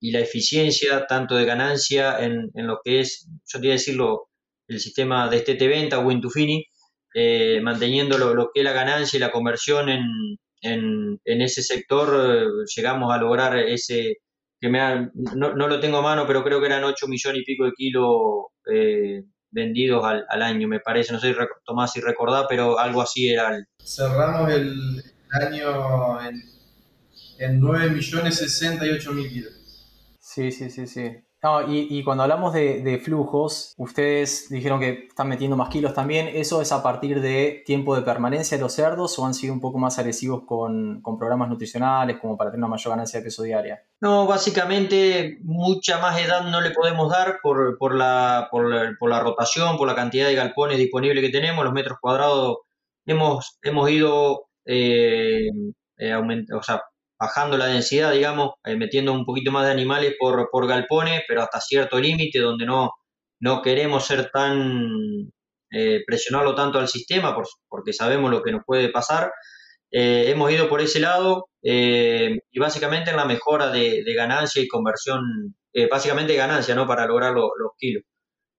y 0.00 0.10
la 0.10 0.20
eficiencia 0.20 1.06
tanto 1.06 1.36
de 1.36 1.44
ganancia 1.44 2.18
en, 2.18 2.50
en, 2.54 2.66
lo 2.66 2.80
que 2.82 3.00
es, 3.00 3.28
yo 3.46 3.60
quería 3.60 3.74
decirlo, 3.74 4.28
el 4.66 4.80
sistema 4.80 5.28
de 5.28 5.38
este 5.38 5.68
venta, 5.68 6.00
Win 6.00 6.20
to 6.20 6.30
Finish, 6.30 6.66
eh, 7.14 7.60
manteniendo 7.62 8.18
lo, 8.18 8.34
lo, 8.34 8.50
que 8.52 8.60
es 8.60 8.64
la 8.64 8.72
ganancia 8.72 9.16
y 9.16 9.20
la 9.20 9.30
conversión 9.30 9.88
en, 9.88 10.04
en, 10.60 11.20
en 11.24 11.42
ese 11.42 11.62
sector, 11.62 12.08
eh, 12.14 12.46
llegamos 12.76 13.12
a 13.12 13.18
lograr 13.18 13.56
ese, 13.58 14.18
que 14.60 14.68
me 14.68 14.80
ha, 14.80 15.10
no, 15.14 15.54
no, 15.54 15.68
lo 15.68 15.80
tengo 15.80 15.98
a 15.98 16.02
mano, 16.02 16.26
pero 16.26 16.42
creo 16.44 16.60
que 16.60 16.66
eran 16.66 16.84
8 16.84 17.06
millones 17.08 17.42
y 17.42 17.44
pico 17.44 17.64
de 17.64 17.72
kilos 17.72 18.46
eh, 18.72 19.22
vendidos 19.50 20.04
al, 20.04 20.26
al, 20.28 20.42
año, 20.42 20.68
me 20.68 20.80
parece, 20.80 21.12
no 21.12 21.20
sé, 21.20 21.34
Tomás, 21.64 21.92
si 21.92 22.00
recordás, 22.00 22.46
pero 22.48 22.78
algo 22.78 23.02
así 23.02 23.28
era. 23.28 23.56
El... 23.56 23.66
Cerramos 23.82 24.50
el 24.52 25.02
año 25.30 26.20
en, 26.22 26.42
en 27.38 27.60
9 27.60 27.90
millones 27.90 28.36
68 28.36 29.12
mil 29.12 29.28
kilos. 29.30 29.52
Sí, 30.20 30.50
sí, 30.50 30.70
sí, 30.70 30.86
sí. 30.86 31.10
No, 31.48 31.62
y, 31.66 32.04
cuando 32.04 32.24
hablamos 32.24 32.52
de, 32.52 33.00
flujos, 33.02 33.72
ustedes 33.78 34.50
dijeron 34.50 34.80
que 34.80 35.06
están 35.08 35.28
metiendo 35.28 35.56
más 35.56 35.70
kilos 35.70 35.94
también. 35.94 36.28
¿Eso 36.28 36.60
es 36.60 36.72
a 36.72 36.82
partir 36.82 37.22
de 37.22 37.62
tiempo 37.64 37.96
de 37.96 38.02
permanencia 38.02 38.58
de 38.58 38.62
los 38.62 38.74
cerdos 38.74 39.18
o 39.18 39.24
han 39.24 39.32
sido 39.32 39.54
un 39.54 39.60
poco 39.60 39.78
más 39.78 39.98
agresivos 39.98 40.42
con, 40.44 41.02
programas 41.18 41.48
nutricionales 41.48 42.18
como 42.20 42.36
para 42.36 42.50
tener 42.50 42.64
una 42.64 42.72
mayor 42.72 42.90
ganancia 42.90 43.20
de 43.20 43.24
peso 43.24 43.42
diaria? 43.44 43.82
No, 44.00 44.26
básicamente 44.26 45.38
mucha 45.42 45.98
más 45.98 46.20
edad 46.20 46.42
no 46.50 46.60
le 46.60 46.70
podemos 46.72 47.10
dar 47.10 47.38
por, 47.42 47.94
la, 47.94 48.50
rotación, 48.50 49.78
por 49.78 49.88
la 49.88 49.94
cantidad 49.94 50.26
de 50.26 50.34
galpones 50.34 50.76
disponibles 50.76 51.24
que 51.24 51.30
tenemos, 51.30 51.64
los 51.64 51.72
metros 51.72 51.98
cuadrados. 51.98 52.58
Hemos, 53.06 53.58
ido 53.90 54.48
eh, 54.66 55.48
eh, 55.96 56.12
aument, 56.12 56.52
o 56.52 56.62
sea, 56.62 56.82
bajando 57.18 57.56
la 57.56 57.66
densidad, 57.66 58.12
digamos, 58.12 58.52
eh, 58.64 58.76
metiendo 58.76 59.12
un 59.12 59.24
poquito 59.24 59.50
más 59.50 59.66
de 59.66 59.72
animales 59.72 60.14
por, 60.18 60.48
por 60.50 60.66
galpones, 60.66 61.22
pero 61.26 61.42
hasta 61.42 61.60
cierto 61.60 61.98
límite 61.98 62.38
donde 62.38 62.66
no, 62.66 62.92
no 63.40 63.62
queremos 63.62 64.06
ser 64.06 64.30
tan, 64.30 65.32
eh, 65.70 66.02
presionarlo 66.06 66.54
tanto 66.54 66.78
al 66.78 66.88
sistema 66.88 67.34
por, 67.34 67.46
porque 67.68 67.92
sabemos 67.92 68.30
lo 68.30 68.42
que 68.42 68.52
nos 68.52 68.62
puede 68.64 68.88
pasar. 68.90 69.32
Eh, 69.90 70.26
hemos 70.28 70.50
ido 70.52 70.68
por 70.68 70.80
ese 70.80 71.00
lado 71.00 71.48
eh, 71.62 72.38
y 72.50 72.58
básicamente 72.58 73.10
en 73.10 73.16
la 73.16 73.24
mejora 73.26 73.70
de, 73.70 74.02
ganancia 74.14 74.62
y 74.62 74.68
conversión, 74.68 75.56
básicamente 75.90 76.34
ganancia, 76.34 76.74
¿no? 76.74 76.86
Para 76.86 77.06
lograr 77.06 77.32
lo, 77.32 77.50
los 77.56 77.72
kilos. 77.78 78.02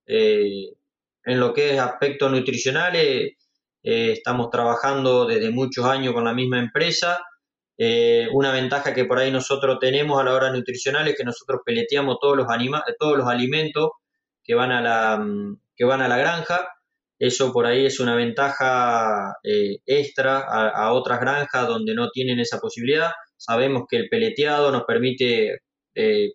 en 0.06 1.40
lo 1.40 1.52
que 1.54 1.74
es 1.74 1.80
aspectos 1.80 2.30
nutricionales, 2.30 3.32
estamos 3.82 4.50
trabajando 4.50 5.26
desde 5.26 5.50
muchos 5.50 5.84
años 5.86 6.14
con 6.14 6.24
la 6.24 6.34
misma 6.34 6.58
empresa 6.58 7.20
eh, 7.82 8.28
una 8.34 8.52
ventaja 8.52 8.92
que 8.92 9.06
por 9.06 9.18
ahí 9.18 9.30
nosotros 9.30 9.78
tenemos 9.80 10.20
a 10.20 10.24
la 10.24 10.34
hora 10.34 10.52
nutricional 10.52 11.08
es 11.08 11.16
que 11.16 11.24
nosotros 11.24 11.62
peleteamos 11.64 12.18
todos 12.20 12.36
los, 12.36 12.46
anima 12.50 12.84
todos 12.98 13.16
los 13.16 13.26
alimentos 13.26 13.92
que 14.44 14.54
van 14.54 14.70
a 14.70 14.82
la, 14.82 15.26
que 15.74 15.84
van 15.86 16.02
a 16.02 16.08
la 16.08 16.18
granja. 16.18 16.68
Eso 17.18 17.54
por 17.54 17.64
ahí 17.64 17.86
es 17.86 17.98
una 17.98 18.16
ventaja 18.16 19.34
eh, 19.42 19.78
extra 19.86 20.40
a, 20.40 20.92
otras 20.92 21.20
granjas 21.20 21.66
donde 21.66 21.94
no 21.94 22.10
tienen 22.10 22.38
esa 22.38 22.58
posibilidad. 22.58 23.12
Sabemos 23.38 23.84
que 23.88 23.96
el 23.96 24.08
peleteado 24.10 24.70
nos 24.72 24.84
permite 24.84 25.60
eh, 25.94 26.32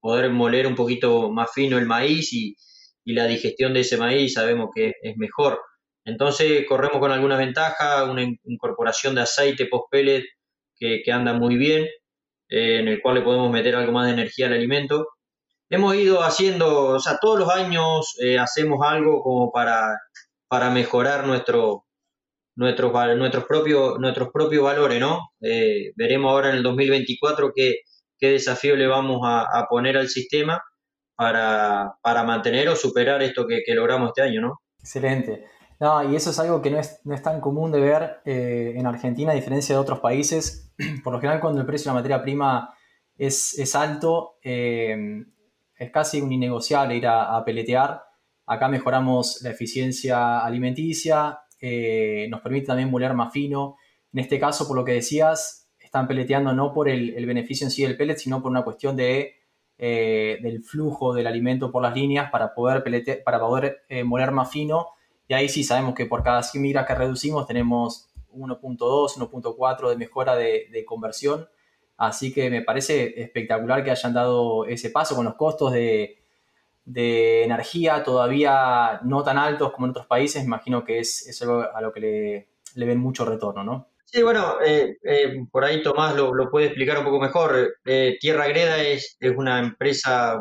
poder 0.00 0.30
moler 0.30 0.66
un 0.66 0.74
poquito 0.74 1.30
más 1.30 1.52
fino 1.52 1.76
el 1.76 1.86
maíz 1.86 2.32
y, 2.32 2.56
la 3.04 3.26
digestión 3.26 3.74
de 3.74 3.80
ese 3.80 3.96
maíz 3.98 4.34
sabemos 4.34 4.68
que 4.74 4.92
es 5.02 5.16
mejor. 5.16 5.60
Entonces 6.04 6.64
corremos 6.68 6.98
con 6.98 7.10
alguna 7.10 7.36
ventaja, 7.36 8.04
una 8.04 8.22
incorporación 8.22 9.14
de 9.14 9.22
aceite 9.22 9.66
post-pellet 9.66 10.24
que, 10.78 11.02
anda 11.12 11.32
muy 11.32 11.56
bien, 11.56 11.86
eh, 12.48 12.80
en 12.80 12.88
el 12.88 13.02
cual 13.02 13.16
le 13.16 13.22
podemos 13.22 13.50
meter 13.50 13.76
algo 13.76 13.92
más 13.92 14.06
de 14.06 14.14
energía 14.14 14.46
al 14.46 14.54
alimento. 14.54 15.08
Hemos 15.70 15.94
ido 15.96 16.22
haciendo, 16.22 16.86
o 16.86 17.00
sea, 17.00 17.18
todos 17.20 17.38
los 17.38 17.50
años 17.50 18.16
eh, 18.22 18.38
hacemos 18.38 18.78
algo 18.86 19.22
como 19.22 19.52
para, 19.52 19.98
para 20.48 20.70
mejorar 20.70 21.26
nuestro, 21.26 21.84
nuestros, 22.56 22.92
nuestros, 23.16 23.44
propios, 23.44 23.98
nuestros 23.98 24.30
propios 24.32 24.64
valores, 24.64 24.98
¿no? 24.98 25.30
Eh, 25.42 25.92
veremos 25.96 26.32
ahora 26.32 26.50
en 26.50 26.56
el 26.56 26.62
2024 26.62 27.52
qué, 27.54 27.80
qué 28.18 28.30
desafío 28.30 28.76
le 28.76 28.86
vamos 28.86 29.20
a, 29.24 29.66
poner 29.68 29.98
al 29.98 30.08
sistema 30.08 30.62
para, 31.14 31.92
para, 32.02 32.24
mantener 32.24 32.68
o 32.70 32.76
superar 32.76 33.22
esto 33.22 33.46
que, 33.46 33.60
que 33.66 33.74
logramos 33.74 34.08
este 34.08 34.22
año, 34.22 34.40
¿no? 34.40 34.60
Excelente. 34.80 35.44
No, 35.80 36.10
y 36.10 36.16
eso 36.16 36.30
es 36.30 36.38
algo 36.38 36.62
que 36.62 36.70
no 36.70 36.78
es, 36.78 37.00
no 37.04 37.14
es 37.14 37.22
tan 37.22 37.40
común 37.40 37.70
de 37.70 37.80
ver 37.80 38.20
en 38.24 38.86
Argentina, 38.86 39.32
a 39.32 39.34
diferencia 39.34 39.74
de 39.74 39.80
otros 39.80 40.00
países. 40.00 40.67
Por 41.04 41.12
lo 41.12 41.20
general, 41.20 41.40
cuando 41.40 41.60
el 41.60 41.66
precio 41.66 41.90
de 41.90 41.94
la 41.94 42.00
materia 42.00 42.22
prima 42.22 42.74
es, 43.16 43.58
es 43.58 43.74
alto, 43.74 44.38
eh, 44.42 45.24
es 45.76 45.90
casi 45.90 46.20
un 46.20 46.32
innegociable 46.32 46.96
ir 46.96 47.06
a, 47.06 47.42
peletear. 47.44 48.02
Acá 48.46 48.68
mejoramos 48.68 49.42
la 49.42 49.50
eficiencia 49.50 50.40
alimenticia, 50.40 51.40
eh, 51.60 52.26
nos 52.30 52.40
permite 52.40 52.66
también 52.66 52.90
moler 52.90 53.14
más 53.14 53.32
fino. 53.32 53.76
En 54.12 54.20
este 54.20 54.38
caso, 54.38 54.66
por 54.66 54.76
lo 54.76 54.84
que 54.84 54.92
decías, 54.92 55.68
están 55.78 56.08
peleteando 56.08 56.52
no 56.52 56.72
por 56.72 56.88
el, 56.88 57.26
beneficio 57.26 57.66
en 57.66 57.70
sí 57.70 57.82
del 57.82 57.96
pellet, 57.96 58.16
sino 58.16 58.40
por 58.40 58.50
una 58.50 58.62
cuestión 58.62 58.96
de, 58.96 59.34
del 59.76 60.62
flujo 60.64 61.14
del 61.14 61.26
alimento 61.26 61.70
por 61.70 61.82
las 61.82 61.94
líneas 61.94 62.30
para 62.30 62.54
poder, 62.54 62.82
para 63.24 63.38
poder 63.38 63.82
moler 64.04 64.32
más 64.32 64.50
fino 64.50 64.88
y 65.28 65.34
ahí 65.34 65.48
sí 65.48 65.62
sabemos 65.62 65.94
que 65.94 66.06
por 66.06 66.22
cada 66.22 66.42
100 66.42 66.62
migras 66.62 66.86
que 66.86 66.94
reducimos 66.94 67.46
tenemos 67.46 68.07
1.2, 68.32 69.16
1.4 69.16 69.90
de 69.90 69.96
mejora 69.96 70.36
de, 70.36 70.84
conversión. 70.86 71.48
Así 71.96 72.32
que 72.32 72.48
me 72.50 72.62
parece 72.62 73.20
espectacular 73.20 73.82
que 73.82 73.90
hayan 73.90 74.14
dado 74.14 74.64
ese 74.66 74.90
paso 74.90 75.16
con 75.16 75.24
los 75.24 75.34
costos 75.34 75.72
de, 75.72 76.14
energía 76.86 78.02
todavía 78.02 79.00
no 79.04 79.22
tan 79.22 79.36
altos 79.36 79.72
como 79.72 79.86
en 79.86 79.90
otros 79.90 80.06
países. 80.06 80.44
Imagino 80.44 80.84
que 80.84 81.00
es, 81.00 81.38
algo 81.42 81.64
a 81.74 81.80
lo 81.80 81.92
que 81.92 82.46
le, 82.74 82.86
ven 82.86 82.98
mucho 82.98 83.24
retorno, 83.24 83.64
¿no? 83.64 83.88
Sí, 84.10 84.22
bueno, 84.22 84.56
eh, 84.64 84.96
eh, 85.02 85.44
por 85.52 85.64
ahí 85.64 85.82
Tomás 85.82 86.16
lo, 86.16 86.32
puede 86.50 86.66
explicar 86.66 86.98
un 86.98 87.04
poco 87.04 87.20
mejor. 87.20 87.76
Eh, 87.84 88.16
Tierra 88.18 88.48
Greda 88.48 88.82
es, 88.82 89.18
una 89.36 89.58
empresa 89.58 90.40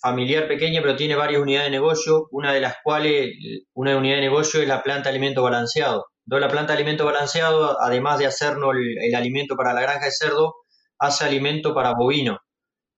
familiar 0.00 0.46
pequeña, 0.46 0.80
pero 0.80 0.96
tiene 0.96 1.16
varias 1.16 1.42
unidades 1.42 1.66
de 1.66 1.76
negocio, 1.76 2.28
una 2.30 2.52
de 2.52 2.60
las 2.60 2.76
cuales, 2.84 3.32
una 3.74 3.96
unidad 3.96 4.16
de 4.16 4.20
negocio 4.22 4.62
es 4.62 4.68
la 4.68 4.82
planta 4.82 5.04
de 5.04 5.10
alimento 5.10 5.42
balanceado. 5.42 6.06
Entonces, 6.26 6.46
la 6.46 6.52
planta 6.52 6.72
de 6.72 6.78
alimento 6.78 7.04
balanceado, 7.04 7.80
además 7.80 8.18
de 8.18 8.26
hacernos 8.26 8.74
el, 8.74 9.14
alimento 9.14 9.56
para 9.56 9.72
la 9.72 9.82
granja 9.82 10.06
de 10.06 10.12
cerdo, 10.12 10.54
hace 10.98 11.24
alimento 11.24 11.74
para 11.74 11.94
bovino. 11.94 12.38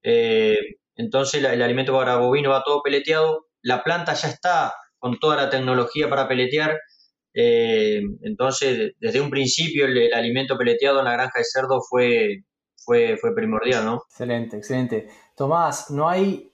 Eh, 0.03 0.59
entonces, 0.97 1.43
el 1.43 1.63
alimento 1.63 1.93
para 1.97 2.17
bovino 2.17 2.51
va 2.51 2.63
todo 2.65 2.83
peleteado. 2.83 3.47
La 3.63 3.83
planta 3.83 4.15
ya 4.15 4.29
está 4.29 4.75
con 4.99 5.19
toda 5.19 5.37
la 5.37 5.51
tecnología 5.51 6.09
para 6.09 6.29
peletear. 6.29 6.79
Eh, 7.35 8.03
entonces, 8.23 8.93
desde 8.99 9.21
un 9.21 9.31
principio, 9.31 9.87
el, 9.87 10.13
alimento 10.13 10.59
peleteado 10.59 10.99
en 10.99 11.07
la 11.07 11.13
granja 11.13 11.39
de 11.39 11.45
cerdo 11.45 11.81
fue, 11.89 12.45
fue, 12.77 13.17
fue 13.17 13.35
primordial, 13.35 13.85
¿no? 13.85 14.03
Excelente, 14.11 14.57
excelente. 14.59 15.09
Tomás, 15.37 15.91
no 15.91 16.09
hay 16.09 16.53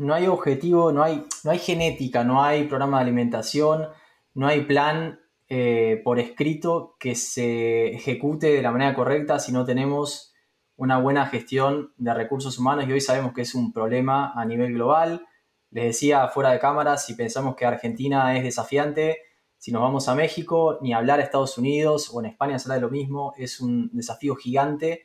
no 0.00 0.14
hay 0.14 0.26
objetivo, 0.26 0.92
no 0.92 1.02
hay, 1.02 1.26
no 1.44 1.50
hay 1.50 1.58
genética, 1.58 2.24
no 2.24 2.42
hay 2.42 2.64
programa 2.64 2.98
de 2.98 3.02
alimentación, 3.02 3.88
no 4.32 4.46
hay 4.46 4.62
plan 4.62 5.19
eh, 5.52 6.00
por 6.04 6.20
escrito 6.20 6.94
que 7.00 7.16
se 7.16 7.88
ejecute 7.88 8.46
de 8.52 8.62
la 8.62 8.70
manera 8.70 8.94
correcta 8.94 9.40
si 9.40 9.50
no 9.50 9.64
tenemos 9.64 10.32
una 10.76 10.98
buena 10.98 11.26
gestión 11.26 11.92
de 11.96 12.14
recursos 12.14 12.56
humanos 12.56 12.86
y 12.86 12.92
hoy 12.92 13.00
sabemos 13.00 13.32
que 13.32 13.42
es 13.42 13.56
un 13.56 13.72
problema 13.72 14.32
a 14.34 14.44
nivel 14.44 14.72
global. 14.74 15.26
Les 15.70 15.86
decía 15.86 16.28
fuera 16.28 16.52
de 16.52 16.60
cámara, 16.60 16.96
si 16.98 17.14
pensamos 17.14 17.56
que 17.56 17.66
Argentina 17.66 18.36
es 18.36 18.44
desafiante, 18.44 19.18
si 19.58 19.72
nos 19.72 19.82
vamos 19.82 20.08
a 20.08 20.14
México, 20.14 20.78
ni 20.82 20.94
hablar 20.94 21.18
a 21.18 21.24
Estados 21.24 21.58
Unidos 21.58 22.10
o 22.12 22.20
en 22.20 22.26
España 22.26 22.60
será 22.60 22.76
de 22.76 22.82
lo 22.82 22.88
mismo, 22.88 23.34
es 23.36 23.60
un 23.60 23.90
desafío 23.92 24.36
gigante. 24.36 25.02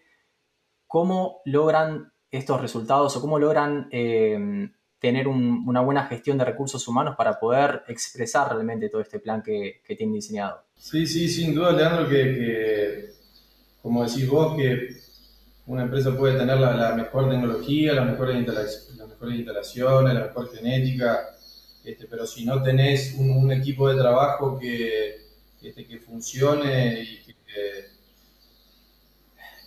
¿Cómo 0.86 1.42
logran 1.46 2.14
estos 2.30 2.62
resultados 2.62 3.18
o 3.18 3.22
cómo 3.22 3.40
logran 3.40 3.88
eh, 3.92 4.70
tener 5.06 5.28
una 5.28 5.82
buena 5.82 6.08
gestión 6.08 6.36
de 6.40 6.46
recursos 6.46 6.88
humanos 6.88 7.16
para 7.16 7.40
poder 7.40 7.84
expresar 7.88 8.52
realmente 8.52 8.90
todo 8.90 9.02
este 9.02 9.20
plan 9.20 9.44
que, 9.44 9.82
que 9.86 9.96
tienen 9.96 10.16
diseñado. 10.16 10.64
Sí, 10.76 11.06
sí, 11.06 11.30
sin 11.30 11.54
duda, 11.54 11.74
Leandro, 11.74 12.10
que, 12.10 13.12
como 13.84 14.04
decís 14.04 14.28
vos, 14.28 14.58
que 14.58 14.98
una 15.68 15.84
empresa 15.84 16.18
puede 16.18 16.40
tener 16.40 16.58
la, 16.58 16.96
mejor 16.96 17.30
tecnología, 17.30 17.94
las 17.94 18.08
mejores, 18.08 18.36
instalaciones, 18.36 20.14
la 20.16 20.26
mejor 20.26 20.52
genética, 20.52 21.38
este, 21.84 22.08
pero 22.08 22.26
si 22.26 22.44
no 22.44 22.64
tenés 22.64 23.14
un, 23.16 23.52
equipo 23.52 23.88
de 23.88 24.02
trabajo 24.02 24.58
que, 24.58 25.18
este, 25.62 25.86
que 25.86 26.00
funcione 26.00 27.00
y 27.04 27.26
que, 27.26 27.36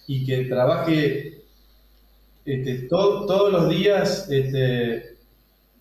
y 0.08 0.26
que 0.26 0.44
trabaje 0.46 1.44
este, 2.44 2.88
todos 2.88 3.52
los 3.52 3.68
días 3.68 4.28
este, 4.30 5.17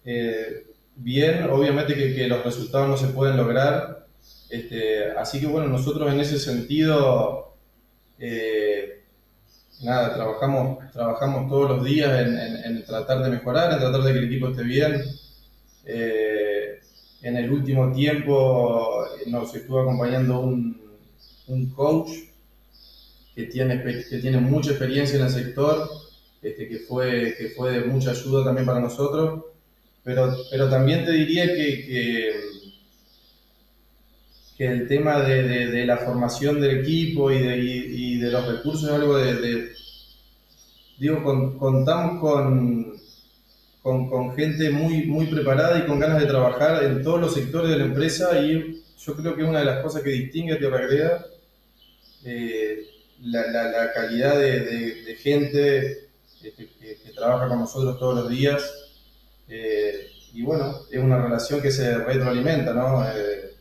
eh, 0.09 0.65
bien, 0.95 1.43
obviamente 1.51 1.93
que, 1.93 2.27
los 2.29 2.41
resultados 2.41 2.87
no 2.87 2.95
se 2.95 3.07
pueden 3.07 3.35
lograr, 3.35 4.07
este, 4.49 5.11
así 5.11 5.41
que 5.41 5.47
bueno, 5.47 5.67
nosotros 5.67 6.09
en 6.13 6.21
ese 6.21 6.39
sentido, 6.39 7.57
eh, 8.17 9.03
nada, 9.83 10.15
trabajamos, 10.15 10.79
trabajamos 10.93 11.49
todos 11.49 11.71
los 11.71 11.83
días 11.83 12.25
en, 12.25 12.85
tratar 12.85 13.21
de 13.21 13.31
mejorar, 13.31 13.73
en 13.73 13.79
tratar 13.79 14.01
de 14.01 14.13
que 14.13 14.19
el 14.19 14.25
equipo 14.27 14.47
esté 14.47 14.63
bien. 14.63 15.03
Eh, 15.83 16.79
en 17.21 17.35
el 17.35 17.51
último 17.51 17.91
tiempo 17.91 19.03
nos 19.25 19.53
estuvo 19.53 19.81
acompañando 19.81 20.39
un, 20.39 20.77
coach 21.75 22.11
que 23.35 23.43
tiene, 23.43 23.83
que 23.83 24.19
tiene 24.19 24.39
mucha 24.39 24.69
experiencia 24.69 25.17
en 25.17 25.25
el 25.25 25.31
sector, 25.31 25.89
este, 26.41 26.69
que, 26.69 26.77
fue, 26.79 27.35
que 27.37 27.49
fue 27.49 27.71
de 27.71 27.85
mucha 27.85 28.11
ayuda 28.11 28.45
también 28.45 28.65
para 28.65 28.79
nosotros. 28.79 29.43
Pero, 30.07 30.37
pero 30.49 30.69
también 30.69 31.03
te 31.03 31.11
diría 31.11 31.45
que, 31.47 31.85
que, 34.57 34.65
el 34.65 34.87
tema 34.87 35.19
de, 35.19 35.67
de, 35.67 35.85
la 35.85 35.97
formación 35.97 36.61
del 36.61 36.79
equipo 36.79 37.29
y 37.29 37.39
de, 37.39 38.25
de 38.25 38.31
los 38.31 38.47
recursos 38.47 38.85
es 38.85 38.95
algo 38.95 39.17
de... 39.17 39.73
digo, 40.97 41.21
contamos 41.59 42.21
con, 42.21 42.95
con, 43.83 44.33
gente 44.33 44.69
muy, 44.69 45.07
muy 45.07 45.25
preparada 45.25 45.77
y 45.77 45.85
con 45.85 45.99
ganas 45.99 46.21
de 46.21 46.27
trabajar 46.27 46.85
en 46.85 47.03
todos 47.03 47.19
los 47.19 47.33
sectores 47.33 47.69
de 47.69 47.77
la 47.77 47.83
empresa 47.83 48.39
y 48.39 48.81
yo 48.97 49.13
creo 49.13 49.35
que 49.35 49.43
una 49.43 49.59
de 49.59 49.65
las 49.65 49.83
cosas 49.83 50.03
que 50.03 50.11
distingue 50.11 50.53
a 50.53 50.57
Tierra 50.57 50.87
Greda, 50.87 51.25
eh, 52.23 52.79
la, 53.23 53.45
la, 53.45 53.91
calidad 53.91 54.39
de, 54.39 55.17
gente 55.21 56.07
este, 56.41 56.69
que, 56.79 57.11
trabaja 57.13 57.49
con 57.49 57.59
nosotros 57.59 57.99
todos 57.99 58.15
los 58.15 58.29
días. 58.29 58.86
Eh, 59.49 60.07
y 60.33 60.43
bueno, 60.43 60.75
es 60.91 60.99
una 60.99 61.21
relación 61.21 61.61
que 61.61 61.71
se 61.71 61.97
retroalimenta, 61.97 62.73
¿no? 62.73 63.03
Eh, 63.05 63.55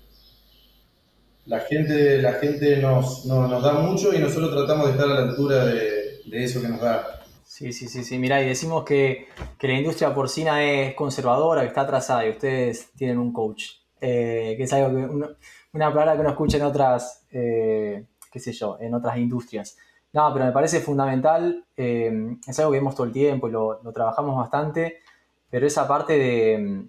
la 1.47 1.61
gente, 1.61 2.21
la 2.21 2.33
gente 2.35 2.79
nos, 2.79 3.25
nos, 3.25 3.63
da 3.63 3.75
mucho 3.75 4.13
y 4.13 4.19
nosotros 4.19 4.51
tratamos 4.53 4.87
de 4.87 4.93
estar 4.93 5.09
a 5.09 5.15
la 5.15 5.31
altura 5.31 5.65
de, 5.65 6.21
de 6.27 6.45
eso 6.45 6.61
que 6.61 6.69
nos 6.69 6.81
da. 6.81 7.21
Sí, 7.45 7.73
sí, 7.73 7.89
sí, 7.89 8.03
sí. 8.03 8.19
Mirá, 8.19 8.43
y 8.43 8.49
decimos 8.49 8.85
que, 8.85 9.29
que, 9.57 9.69
la 9.69 9.75
industria 9.75 10.13
porcina 10.13 10.63
es 10.65 10.95
conservadora, 10.95 11.63
que 11.63 11.69
está 11.69 11.83
atrasada 11.83 12.27
y 12.27 12.31
ustedes 12.31 12.93
tienen 12.97 13.19
un 13.19 13.33
coach. 13.33 13.67
Eh, 14.01 14.55
que 14.57 14.65
es 14.65 14.73
algo 14.73 14.91
que 14.91 15.37
una 15.73 15.93
palabra 15.93 16.15
que 16.15 16.21
uno 16.21 16.31
escucha 16.31 16.59
en 16.59 16.65
otras, 16.65 17.25
qué 17.31 18.05
sé 18.35 18.53
yo, 18.53 18.77
en 18.81 18.95
otras 18.95 19.17
industrias. 19.17 19.77
No, 20.13 20.33
pero 20.33 20.47
me 20.47 20.53
parece 20.53 20.81
fundamental, 20.81 21.65
es 21.77 22.59
algo 22.59 22.73
que 22.73 22.79
vemos 22.79 22.95
todo 22.95 23.07
el 23.07 23.13
tiempo 23.13 23.49
y 23.49 23.53
lo, 23.53 23.83
lo 23.83 23.93
trabajamos 23.93 24.37
bastante 24.37 25.01
pero 25.57 25.69
esa 25.69 25.89
parte 25.89 26.19
de, 26.19 26.87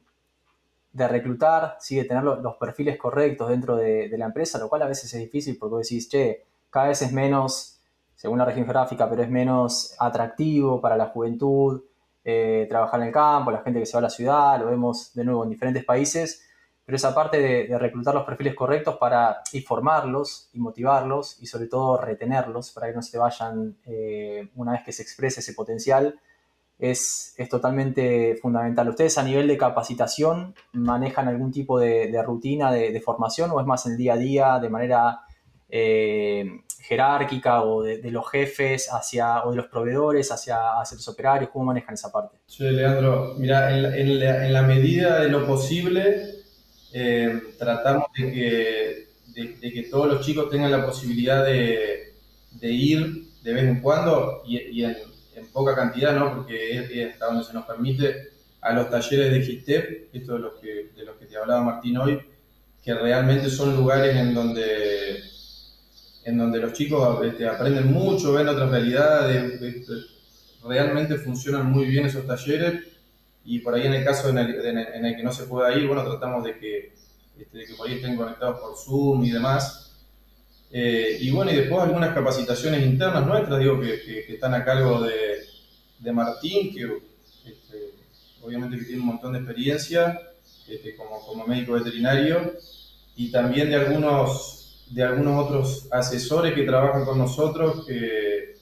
de 0.92 1.08
reclutar, 1.08 1.78
¿sí? 1.80 1.96
de 1.96 2.04
tener 2.04 2.22
los, 2.22 2.58
perfiles 2.58 2.98
correctos 2.98 3.48
dentro 3.48 3.78
de, 3.78 4.14
la 4.18 4.26
empresa, 4.26 4.60
lo 4.60 4.68
cual 4.68 4.82
a 4.82 4.88
veces 4.88 5.14
es 5.14 5.22
difícil 5.22 5.58
porque 5.58 5.76
vos 5.76 5.88
decís, 5.88 6.10
che, 6.10 6.44
cada 6.70 6.90
vez 6.90 7.02
es 7.02 7.14
menos, 7.14 7.80
según 8.14 8.40
la 8.40 8.44
región 8.44 8.66
geográfica, 8.66 9.10
pero 9.10 9.24
es 9.24 9.30
menos 9.30 9.96
atractivo 9.98 10.82
para 10.82 10.98
la 10.98 11.06
juventud 11.06 11.82
eh, 12.26 12.66
trabajar 12.68 13.00
en 13.00 13.08
el 13.08 13.14
campo, 13.14 13.52
la 13.52 13.62
gente 13.62 13.80
que 13.80 13.86
se 13.86 13.94
va 13.94 14.00
a 14.00 14.02
la 14.02 14.10
ciudad, 14.10 14.60
lo 14.60 14.66
vemos 14.66 15.14
de 15.14 15.24
nuevo 15.24 15.46
en 15.46 15.50
diferentes 15.50 15.86
países, 15.86 16.46
pero 16.84 16.98
esa 16.98 17.16
parte 17.16 17.40
de, 17.40 17.80
reclutar 17.80 18.14
los 18.14 18.26
perfiles 18.26 18.54
correctos 18.54 18.98
para 18.98 19.44
y 19.54 19.62
formarlos 19.62 20.50
y 20.52 20.60
motivarlos 20.60 21.42
y 21.42 21.46
sobre 21.46 21.68
todo 21.68 22.02
retenerlos 22.02 22.72
para 22.72 22.88
que 22.88 22.96
no 22.96 23.02
se 23.02 23.18
vayan 23.18 23.78
eh, 23.86 24.50
una 24.58 24.74
vez 24.74 24.82
que 24.84 24.92
se 24.92 25.04
exprese 25.04 25.40
ese 25.40 25.54
potencial 25.54 26.20
es, 26.80 27.34
es, 27.38 27.50
totalmente 27.50 28.38
fundamental. 28.42 28.90
¿Ustedes 28.90 29.18
a 29.18 29.24
nivel 29.24 29.48
de 29.48 29.58
capacitación 29.58 30.54
manejan 30.74 31.28
algún 31.28 31.52
tipo 31.52 31.80
de, 31.80 32.12
rutina 32.24 32.72
de, 32.72 33.02
formación 33.02 33.52
o 33.52 33.60
es 33.60 33.66
más 33.66 33.86
el 33.88 33.98
día 33.98 34.14
a 34.14 34.18
día 34.18 34.60
de 34.60 34.70
manera 34.70 35.22
eh, 35.70 36.62
jerárquica 36.80 37.64
o 37.64 37.82
de, 37.82 38.12
los 38.12 38.30
jefes 38.30 38.90
hacia, 38.92 39.44
o 39.44 39.52
de 39.52 39.58
los 39.58 39.68
proveedores 39.68 40.32
hacia, 40.32 40.80
hacia, 40.80 40.96
los 40.96 41.08
operarios? 41.08 41.50
¿Cómo 41.52 41.66
manejan 41.66 41.96
esa 41.96 42.12
parte? 42.12 42.38
Sí, 42.46 42.64
Leandro, 42.64 43.36
mira, 43.38 43.76
en 43.76 43.86
en 43.86 44.54
la 44.54 44.62
medida 44.62 45.20
de 45.20 45.30
lo 45.30 45.46
posible 45.48 46.38
eh, 46.94 47.54
tratamos 47.60 48.08
de 48.18 48.32
que, 48.32 49.08
de, 49.60 49.74
que 49.74 49.84
todos 49.84 50.08
los 50.08 50.26
chicos 50.26 50.50
tengan 50.50 50.72
la 50.72 50.86
posibilidad 50.86 51.46
de, 51.46 52.14
ir 52.62 53.28
de 53.44 53.54
vez 53.54 53.64
en 53.66 53.82
cuando 53.82 54.42
y, 54.46 54.84
en, 54.84 54.96
poca 55.52 55.76
cantidad, 55.76 56.16
¿no? 56.16 56.36
porque 56.36 56.78
es, 56.78 57.12
hasta 57.14 57.26
donde 57.28 57.44
se 57.44 57.54
nos 57.54 57.66
permite 57.66 58.30
a 58.62 58.74
los 58.74 58.90
talleres 58.90 59.32
de 59.32 59.42
GITEP, 59.42 60.10
esto 60.14 60.34
de 60.34 60.40
los 60.40 60.54
que, 60.60 60.92
de 60.96 61.06
los 61.06 61.16
que 61.18 61.26
te 61.26 61.38
hablaba 61.38 61.64
Martín 61.64 61.98
hoy, 61.98 62.20
que 62.84 62.94
realmente 62.94 63.50
son 63.50 63.76
lugares 63.76 64.16
en 64.16 64.34
donde, 64.34 65.22
en 66.24 66.38
donde 66.38 66.60
los 66.60 66.74
chicos 66.74 67.26
este, 67.26 67.48
aprenden 67.48 67.92
mucho, 67.92 68.34
ven 68.34 68.48
otras 68.48 68.70
realidades, 68.70 69.60
realmente 70.64 71.18
funcionan 71.18 71.72
muy 71.72 71.86
bien 71.86 72.06
esos 72.06 72.26
talleres 72.26 72.84
y 73.46 73.60
por 73.60 73.74
ahí 73.76 73.88
en 73.88 73.94
el 73.94 74.04
caso 74.04 74.30
en 74.30 74.38
el, 74.38 75.16
que 75.16 75.24
no 75.24 75.32
se 75.32 75.46
pueda 75.46 75.74
ir, 75.74 75.88
bueno, 75.88 76.04
tratamos 76.04 76.44
de 76.44 76.58
que, 76.60 76.94
este, 77.40 77.66
que 77.66 77.74
por 77.76 77.88
ahí 77.88 77.96
estén 77.96 78.18
conectados 78.18 78.60
por 78.60 78.78
Zoom 78.78 79.24
y 79.24 79.32
demás. 79.32 79.87
Eh, 80.72 81.18
y 81.22 81.32
bueno, 81.32 81.52
y 81.52 81.56
después 81.56 81.82
algunas 81.82 82.14
capacitaciones 82.14 82.86
internas 82.86 83.26
nuestras, 83.26 83.60
digo, 83.60 83.80
que, 83.80 84.26
están 84.28 84.54
a 84.54 84.66
cargo 84.66 85.02
de, 85.02 85.40
de 86.00 86.12
Martín, 86.12 86.74
que 86.74 86.84
este, 87.46 87.94
obviamente 88.42 88.78
que 88.78 88.84
tiene 88.84 89.02
un 89.02 89.08
montón 89.08 89.34
de 89.34 89.40
experiencia 89.40 90.20
este, 90.68 90.96
como, 90.96 91.26
como, 91.26 91.48
médico 91.48 91.74
veterinario, 91.74 92.54
y 93.16 93.32
también 93.32 93.70
de 93.70 93.76
algunos, 93.76 94.86
de 94.90 95.04
algunos 95.04 95.46
otros 95.46 95.88
asesores 95.92 96.54
que 96.54 96.64
trabajan 96.64 97.06
con 97.06 97.18
nosotros, 97.18 97.86
que, 97.88 98.56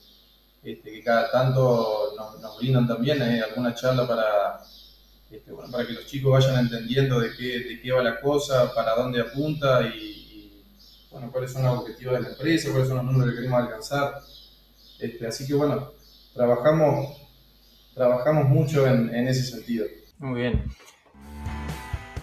que 0.62 1.02
cada 1.04 1.30
tanto 1.30 2.14
nos, 2.16 2.40
nos 2.40 2.58
brindan 2.58 2.86
también 2.86 3.20
eh, 3.22 3.42
alguna 3.42 3.74
charla 3.74 4.06
para 4.06 4.60
este, 5.30 5.50
bueno, 5.50 5.70
para 5.70 5.86
que 5.86 5.92
los 5.92 6.06
chicos 6.06 6.30
vayan 6.30 6.60
entendiendo 6.60 7.18
de 7.18 7.30
qué, 7.36 7.60
de 7.60 7.80
qué 7.80 7.90
va 7.90 8.02
la 8.02 8.20
cosa, 8.20 8.72
para 8.72 8.94
dónde 8.94 9.20
apunta 9.20 9.82
y, 9.82 10.05
bueno, 11.16 11.32
cuáles 11.32 11.52
son 11.52 11.62
los 11.62 11.78
objetivos 11.78 12.14
de 12.14 12.20
la 12.20 12.28
empresa, 12.28 12.70
cuáles 12.70 12.88
son 12.88 12.98
los 12.98 13.06
números 13.06 13.30
que 13.30 13.36
queremos 13.36 13.62
alcanzar. 13.62 14.20
Este, 15.00 15.26
así 15.26 15.46
que 15.46 15.54
bueno, 15.54 15.92
trabajamos, 16.34 17.22
trabajamos 17.94 18.48
mucho 18.48 18.86
en, 18.86 19.14
en 19.14 19.26
ese 19.26 19.44
sentido. 19.44 19.86
Muy 20.18 20.42
bien. 20.42 20.64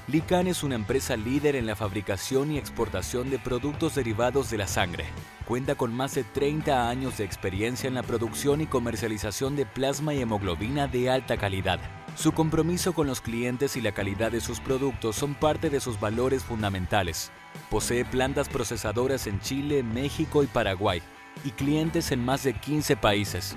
Lican 0.07 0.47
es 0.47 0.63
una 0.63 0.75
empresa 0.75 1.15
líder 1.15 1.55
en 1.55 1.65
la 1.65 1.75
fabricación 1.75 2.51
y 2.51 2.57
exportación 2.57 3.29
de 3.29 3.39
productos 3.39 3.95
derivados 3.95 4.51
de 4.51 4.57
la 4.57 4.67
sangre. 4.67 5.05
Cuenta 5.47 5.75
con 5.75 5.93
más 5.93 6.13
de 6.13 6.23
30 6.23 6.89
años 6.89 7.17
de 7.17 7.23
experiencia 7.23 7.87
en 7.87 7.95
la 7.95 8.03
producción 8.03 8.61
y 8.61 8.67
comercialización 8.67 9.55
de 9.55 9.65
plasma 9.65 10.13
y 10.13 10.21
hemoglobina 10.21 10.87
de 10.87 11.09
alta 11.09 11.37
calidad 11.37 11.79
su 12.15 12.31
compromiso 12.31 12.93
con 12.93 13.07
los 13.07 13.21
clientes 13.21 13.75
y 13.75 13.81
la 13.81 13.91
calidad 13.91 14.31
de 14.31 14.39
sus 14.39 14.59
productos 14.59 15.15
son 15.15 15.33
parte 15.33 15.71
de 15.71 15.79
sus 15.79 15.99
valores 15.99 16.43
fundamentales. 16.43 17.31
Posee 17.69 18.05
plantas 18.05 18.49
procesadoras 18.49 19.27
en 19.27 19.39
Chile, 19.39 19.83
México 19.83 20.43
y 20.43 20.47
Paraguay 20.47 21.01
y 21.43 21.51
clientes 21.51 22.11
en 22.11 22.23
más 22.23 22.43
de 22.43 22.53
15 22.53 22.97
países. 22.97 23.55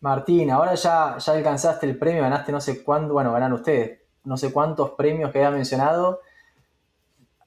Martín, 0.00 0.50
ahora 0.50 0.74
ya, 0.74 1.18
ya 1.18 1.32
alcanzaste 1.32 1.86
el 1.86 1.98
premio, 1.98 2.22
ganaste 2.22 2.52
no 2.52 2.60
sé 2.60 2.84
cuánto, 2.84 3.14
bueno, 3.14 3.32
ganan 3.32 3.52
ustedes, 3.52 4.00
no 4.24 4.36
sé 4.36 4.52
cuántos 4.52 4.90
premios 4.90 5.32
que 5.32 5.38
había 5.38 5.50
mencionado 5.50 6.20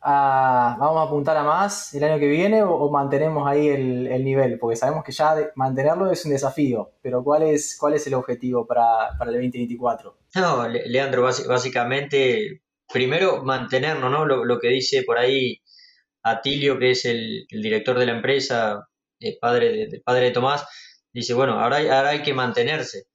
vamos 0.01 0.97
a 0.97 1.03
apuntar 1.03 1.37
a 1.37 1.43
más 1.43 1.93
el 1.93 2.03
año 2.03 2.19
que 2.19 2.27
viene 2.27 2.63
o, 2.63 2.89
mantenemos 2.89 3.47
ahí 3.47 3.67
el, 3.67 4.23
nivel? 4.23 4.57
Porque 4.59 4.75
sabemos 4.75 5.03
que 5.03 5.11
ya 5.11 5.35
mantenerlo 5.55 6.11
es 6.11 6.25
un 6.25 6.31
desafío, 6.31 6.91
pero 7.01 7.23
¿cuál 7.23 7.43
es, 7.43 7.77
cuál 7.79 7.93
es 7.93 8.05
el 8.07 8.13
objetivo 8.13 8.65
para, 8.65 9.09
el 9.21 9.33
2024? 9.33 10.17
No, 10.35 10.67
Leandro, 10.67 11.23
básicamente, 11.23 12.61
primero 12.91 13.43
mantenernos, 13.43 14.11
¿no? 14.11 14.25
Lo, 14.25 14.59
que 14.59 14.69
dice 14.69 15.03
por 15.03 15.17
ahí 15.17 15.61
Atilio, 16.23 16.79
que 16.79 16.91
es 16.91 17.05
el, 17.05 17.45
director 17.49 17.97
de 17.99 18.05
la 18.07 18.13
empresa, 18.13 18.87
el 19.19 19.37
padre 19.39 19.87
de, 19.87 20.01
padre 20.01 20.25
de 20.25 20.31
Tomás, 20.31 20.65
dice, 21.13 21.33
bueno, 21.33 21.59
ahora 21.59 21.77
ahora 21.77 22.09
hay 22.09 22.21
que 22.23 22.33
mantenerse. 22.33 23.05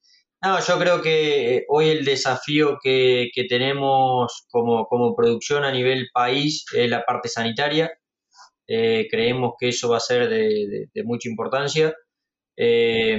No, 0.43 0.61
yo 0.61 0.79
creo 0.79 1.03
que 1.03 1.57
eh, 1.57 1.65
hoy 1.69 1.89
el 1.89 2.05
desafío 2.05 2.79
que, 2.83 3.31
tenemos 3.49 4.47
como, 4.51 5.17
producción 5.17 5.65
a 5.65 5.73
nivel 5.73 6.09
país 6.13 6.67
es 6.75 6.91
la 6.91 7.05
parte 7.05 7.29
sanitaria. 7.29 7.91
Eh, 8.67 9.09
creemos 9.11 9.55
que 9.59 9.69
eso 9.71 9.89
va 9.91 9.99
a 9.99 10.01
ser 10.01 10.29
de, 10.29 10.89
mucha 11.05 11.29
importancia. 11.29 11.95
Eh, 12.57 13.19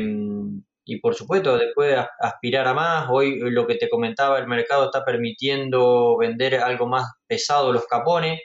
y 0.85 0.99
por 0.99 1.15
supuesto, 1.15 1.57
después 1.57 1.97
aspirar 2.19 2.67
a 2.67 2.73
más. 2.73 3.07
Hoy 3.09 3.39
lo 3.39 3.65
que 3.67 3.75
te 3.75 3.89
comentaba, 3.89 4.37
el 4.39 4.47
mercado 4.47 4.85
está 4.85 5.03
permitiendo 5.03 6.17
vender 6.17 6.55
algo 6.57 6.87
más 6.87 7.11
pesado 7.27 7.73
los 7.73 7.87
capones. 7.87 8.39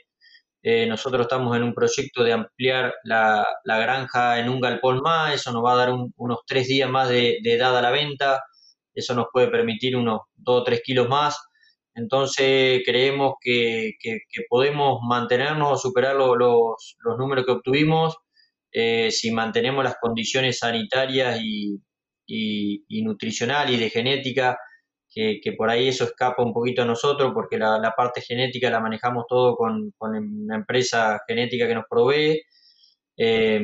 nosotros 0.62 1.22
estamos 1.22 1.56
en 1.56 1.62
un 1.64 1.74
proyecto 1.74 2.24
de 2.24 2.32
ampliar 2.32 2.94
la, 3.04 3.46
granja 3.64 4.40
en 4.40 4.48
un 4.48 4.60
galpón 4.60 5.00
más. 5.02 5.34
Eso 5.34 5.52
nos 5.52 5.64
va 5.64 5.74
a 5.74 5.76
dar 5.76 5.92
unos 6.16 6.38
tres 6.46 6.66
días 6.68 6.90
más 6.90 7.08
de, 7.10 7.38
edad 7.44 7.76
a 7.76 7.82
la 7.82 7.90
venta 7.90 8.40
eso 8.94 9.14
nos 9.14 9.26
puede 9.32 9.48
permitir 9.48 9.96
unos 9.96 10.20
2 10.36 10.60
o 10.60 10.64
3 10.64 10.82
kilos 10.82 11.08
más. 11.08 11.38
Entonces 11.94 12.82
creemos 12.84 13.34
que, 13.40 13.92
podemos 14.48 15.00
mantenernos 15.02 15.72
o 15.72 15.76
superar 15.76 16.16
los, 16.16 16.36
los, 16.38 17.18
números 17.18 17.44
que 17.44 17.52
obtuvimos 17.52 18.16
eh, 18.72 19.10
si 19.10 19.30
mantenemos 19.32 19.84
las 19.84 19.96
condiciones 20.00 20.58
sanitarias 20.58 21.40
y, 21.42 21.80
y, 22.30 23.02
nutricional 23.02 23.70
y 23.70 23.76
de 23.76 23.90
genética, 23.90 24.58
que, 25.12 25.40
por 25.56 25.70
ahí 25.70 25.88
eso 25.88 26.04
escapa 26.04 26.42
un 26.42 26.52
poquito 26.52 26.82
a 26.82 26.86
nosotros 26.86 27.32
porque 27.34 27.58
la, 27.58 27.94
parte 27.96 28.20
genética 28.20 28.70
la 28.70 28.80
manejamos 28.80 29.24
todo 29.28 29.56
con, 29.56 29.92
con, 29.98 30.16
una 30.16 30.56
empresa 30.56 31.20
genética 31.26 31.66
que 31.66 31.74
nos 31.74 31.84
provee. 31.88 32.42
Eh, 33.16 33.60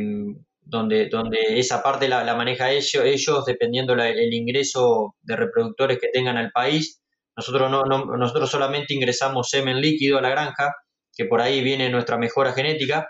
donde, 0.67 1.09
donde 1.09 1.59
esa 1.59 1.83
parte 1.83 2.09
la, 2.09 2.35
maneja 2.35 2.73
ellos, 2.73 3.05
ellos 3.05 3.45
dependiendo 3.47 3.95
el 3.95 4.35
ingreso 4.35 5.15
de 5.23 5.37
reproductores 5.37 5.99
que 6.01 6.09
tengan 6.13 6.37
al 6.37 6.51
país. 6.51 7.01
Nosotros, 7.37 7.71
no, 7.71 7.85
nosotros 7.85 8.51
solamente 8.51 8.93
ingresamos 8.95 9.49
semen 9.49 9.81
líquido 9.81 10.19
a 10.19 10.23
la 10.23 10.31
granja, 10.31 10.75
que 11.15 11.27
por 11.27 11.41
ahí 11.41 11.63
viene 11.63 11.89
nuestra 11.89 12.19
mejora 12.19 12.53
genética. 12.53 13.09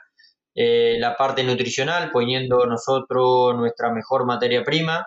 Eh, 0.55 0.97
la 0.99 1.17
parte 1.17 1.45
nutricional, 1.45 2.11
poniendo 2.13 2.67
nosotros 2.67 3.57
nuestra 3.57 3.91
mejor 3.93 4.27
materia 4.27 4.63
prima, 4.63 5.07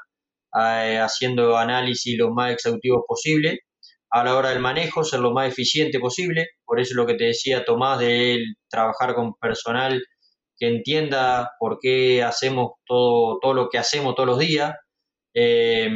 eh, 0.56 1.00
haciendo 1.00 1.58
análisis 1.58 2.18
lo 2.18 2.32
más 2.34 2.54
exhaustivos 2.54 3.04
posible. 3.08 3.60
A 4.12 4.24
la 4.24 4.36
hora 4.36 4.50
del 4.50 4.60
manejo, 4.60 5.04
ser 5.04 5.20
lo 5.20 5.32
más 5.32 5.50
eficiente 5.50 6.00
posible. 6.00 6.48
Por 6.66 6.80
eso 6.80 6.96
lo 6.96 7.06
que 7.06 7.16
te 7.16 7.26
decía 7.26 7.66
Tomás 7.66 8.00
de 8.00 8.40
trabajar 8.70 9.16
con 9.16 9.36
personal 9.36 10.02
que 10.58 10.68
entienda 10.68 11.52
por 11.60 11.80
qué 11.82 12.24
hacemos 12.24 12.74
todo, 12.86 13.40
todo 13.42 13.54
lo 13.54 13.70
que 13.70 13.78
hacemos 13.78 14.16
todos 14.16 14.28
los 14.28 14.40
días. 14.40 14.76
Eh, 15.34 15.90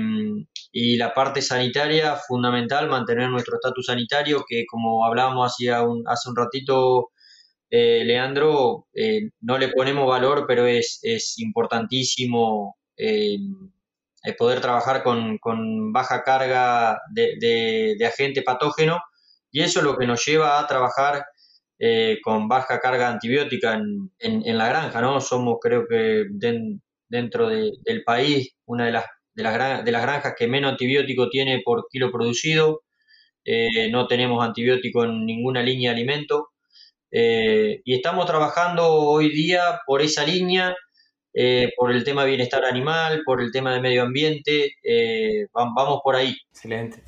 y 0.71 0.97
la 0.97 1.13
parte 1.13 1.41
sanitaria, 1.41 2.15
fundamental, 2.15 2.89
mantener 2.89 3.29
nuestro 3.29 3.55
estatus 3.55 3.85
sanitario, 3.87 4.43
que 4.47 4.65
como 4.65 5.05
hablábamos 5.05 5.51
hace 5.51 5.71
un, 5.81 6.03
hace 6.07 6.29
un 6.29 6.35
ratito, 6.35 7.11
eh, 7.69 8.03
Leandro, 8.05 8.87
eh, 8.93 9.29
no 9.41 9.57
le 9.57 9.69
ponemos 9.69 10.07
valor, 10.07 10.45
pero 10.47 10.65
es, 10.65 10.99
es 11.03 11.37
importantísimo 11.39 12.77
poder 14.37 14.61
trabajar 14.61 15.03
con, 15.03 15.37
con 15.37 15.91
baja 15.91 16.23
carga 16.23 16.99
de, 17.11 17.35
de, 17.39 17.95
de, 17.99 18.05
agente 18.05 18.41
patógeno 18.41 19.01
y 19.51 19.61
eso 19.61 19.79
es 19.79 19.85
lo 19.85 19.97
que 19.97 20.07
nos 20.07 20.25
lleva 20.25 20.59
a 20.59 20.67
trabajar 20.67 21.25
eh, 21.79 22.19
con 22.23 22.47
baja 22.47 22.79
carga 22.79 23.09
antibiótica 23.09 23.73
en, 23.73 24.09
en, 24.19 24.57
la 24.57 24.69
granja, 24.69 25.01
¿no? 25.01 25.19
Somos, 25.19 25.57
creo 25.61 25.85
que 25.87 26.25
dentro 27.09 27.49
del 27.49 28.03
país, 28.05 28.55
una 28.65 28.85
de 28.85 28.93
las, 28.93 29.05
de, 29.33 29.43
las, 29.43 29.83
de 29.83 29.91
las 29.91 30.01
granjas 30.01 30.33
que 30.37 30.47
menos 30.47 30.71
antibiótico 30.71 31.29
tiene 31.29 31.61
por 31.63 31.87
kilo 31.89 32.11
producido. 32.11 32.83
Eh, 33.45 33.89
no 33.91 34.07
tenemos 34.07 34.43
antibiótico 34.43 35.03
en 35.03 35.25
ninguna 35.25 35.61
línea 35.61 35.91
de 35.91 35.97
alimento. 35.97 36.51
Eh, 37.11 37.81
y 37.83 37.93
estamos 37.93 38.25
trabajando 38.25 38.87
hoy 38.91 39.29
día 39.29 39.81
por 39.85 40.01
esa 40.01 40.25
línea, 40.25 40.75
por 41.77 41.91
el 41.91 42.03
tema 42.03 42.23
de 42.23 42.29
bienestar 42.29 42.63
animal, 42.65 43.23
por 43.25 43.41
el 43.41 43.51
tema 43.51 43.73
de 43.73 43.81
medio 43.81 44.03
ambiente. 44.03 44.75
vamos 45.53 46.01
por 46.03 46.15
ahí. 46.15 46.35
Excelente. 46.51 47.03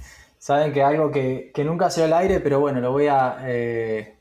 saben 0.46 0.72
que 0.74 0.84
algo 0.84 1.10
que, 1.10 1.52
nunca 1.66 1.90
se 1.90 2.04
al 2.04 2.14
aire, 2.14 2.40
pero 2.40 2.60
bueno, 2.60 2.80
lo 2.80 2.92
voy 2.92 3.08
a, 3.08 3.40
eh, 3.46 4.20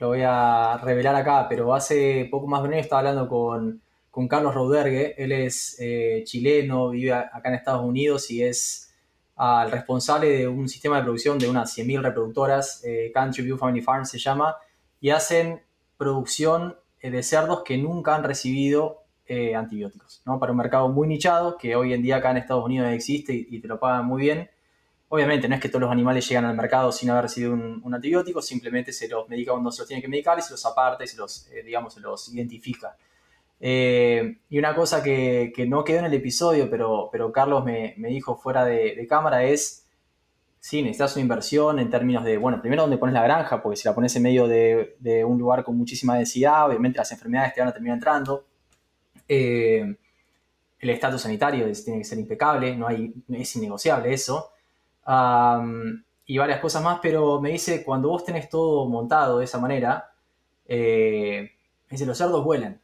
lo 0.00 0.08
voy 0.08 0.20
a 0.22 0.76
revelar 0.76 1.14
acá, 1.14 1.46
pero 1.48 1.74
hace 1.74 2.28
poco 2.30 2.46
más 2.46 2.60
de 2.60 2.68
un 2.68 2.74
año 2.74 2.82
estaba 2.82 2.98
hablando 2.98 3.26
con, 3.26 3.80
Carlos 4.28 4.54
Raudergue, 4.54 5.14
él 5.16 5.32
es 5.32 5.78
eh, 5.80 6.24
chileno, 6.26 6.90
vive 6.90 7.14
acá 7.14 7.48
en 7.48 7.54
Estados 7.54 7.82
Unidos 7.82 8.30
y 8.30 8.42
es 8.42 8.92
al 9.36 9.70
responsable 9.70 10.28
de 10.28 10.46
un 10.46 10.68
sistema 10.68 10.98
de 10.98 11.04
producción 11.04 11.38
de 11.38 11.48
unas 11.48 11.74
100.000 11.74 12.02
reproductoras, 12.02 12.84
eh, 12.84 13.10
Country 13.14 13.42
View 13.42 13.56
Family 13.56 13.80
Farm 13.80 14.04
se 14.04 14.18
llama, 14.18 14.56
y 15.00 15.08
hacen 15.08 15.62
producción 15.96 16.76
de 17.00 17.22
cerdos 17.22 17.62
que 17.64 17.78
nunca 17.78 18.14
han 18.14 18.24
recibido 18.24 19.01
antibióticos, 19.28 20.22
¿no? 20.26 20.38
Para 20.38 20.52
un 20.52 20.58
mercado 20.58 20.88
muy 20.88 21.08
nichado, 21.08 21.56
que 21.56 21.74
hoy 21.74 21.94
en 21.94 22.02
día 22.02 22.16
acá 22.16 22.32
en 22.32 22.36
Estados 22.36 22.64
Unidos 22.64 22.92
existe 22.92 23.32
y, 23.34 23.60
te 23.60 23.68
lo 23.68 23.80
pagan 23.80 24.04
muy 24.04 24.20
bien, 24.20 24.50
Obviamente 25.14 25.46
no 25.46 25.54
es 25.54 25.60
que 25.60 25.68
todos 25.68 25.82
los 25.82 25.90
animales 25.90 26.26
llegan 26.26 26.46
al 26.46 26.56
mercado 26.56 26.90
sin 26.90 27.10
haber 27.10 27.24
recibido 27.24 27.52
un, 27.52 27.94
antibiótico, 27.94 28.40
simplemente 28.40 28.94
se 28.94 29.08
los 29.08 29.28
medica 29.28 29.52
cuando 29.52 29.70
se 29.70 29.82
los 29.82 29.86
tiene 29.86 30.00
que 30.00 30.08
medicar 30.08 30.38
y 30.38 30.40
se 30.40 30.52
los 30.52 30.64
aparta 30.64 31.04
y 31.04 31.06
se 31.06 31.18
los, 31.18 31.48
eh, 31.48 31.62
digamos, 31.62 31.92
se 31.92 32.00
los 32.00 32.32
identifica. 32.32 32.96
Eh, 33.60 34.38
y 34.48 34.58
una 34.58 34.74
cosa 34.74 35.02
que, 35.02 35.52
no 35.68 35.84
quedó 35.84 35.98
en 35.98 36.06
el 36.06 36.14
episodio, 36.14 36.70
pero, 36.70 37.10
pero 37.12 37.30
Carlos 37.30 37.62
me, 37.62 37.94
dijo 37.98 38.36
fuera 38.36 38.64
de, 38.64 39.06
cámara 39.06 39.44
es, 39.44 39.86
sí, 40.60 40.80
necesitas 40.80 41.14
una 41.16 41.22
inversión 41.24 41.78
en 41.78 41.90
términos 41.90 42.24
de, 42.24 42.38
bueno, 42.38 42.62
primero 42.62 42.80
donde 42.80 42.96
pones 42.96 43.12
la 43.12 43.22
granja, 43.22 43.62
porque 43.62 43.76
si 43.76 43.86
la 43.86 43.94
pones 43.94 44.16
en 44.16 44.22
medio 44.22 44.48
de, 44.48 45.24
un 45.26 45.38
lugar 45.38 45.62
con 45.62 45.76
muchísima 45.76 46.16
densidad, 46.16 46.66
obviamente 46.66 46.96
las 46.96 47.12
enfermedades 47.12 47.52
te 47.52 47.60
van 47.60 47.68
a 47.68 47.72
terminar 47.74 47.98
entrando. 47.98 48.46
Eh, 49.34 49.96
el 50.80 50.90
estatus 50.90 51.22
sanitario 51.22 51.70
tiene 51.84 52.00
que 52.00 52.04
ser 52.04 52.18
impecable, 52.18 52.76
no 52.76 52.88
hay, 52.88 53.14
es 53.30 53.56
innegociable 53.56 54.12
eso 54.12 54.50
y 56.26 56.38
varias 56.38 56.60
cosas 56.60 56.82
más, 56.82 56.98
pero 57.02 57.40
me 57.40 57.50
dice, 57.50 57.84
cuando 57.84 58.08
vos 58.08 58.24
tenés 58.24 58.48
todo 58.48 58.88
montado 58.88 59.38
de 59.38 59.44
esa 59.44 59.58
manera, 59.58 60.12
eh, 60.66 61.50
dice, 61.90 62.06
los 62.06 62.16
cerdos 62.16 62.44
vuelan. 62.44 62.80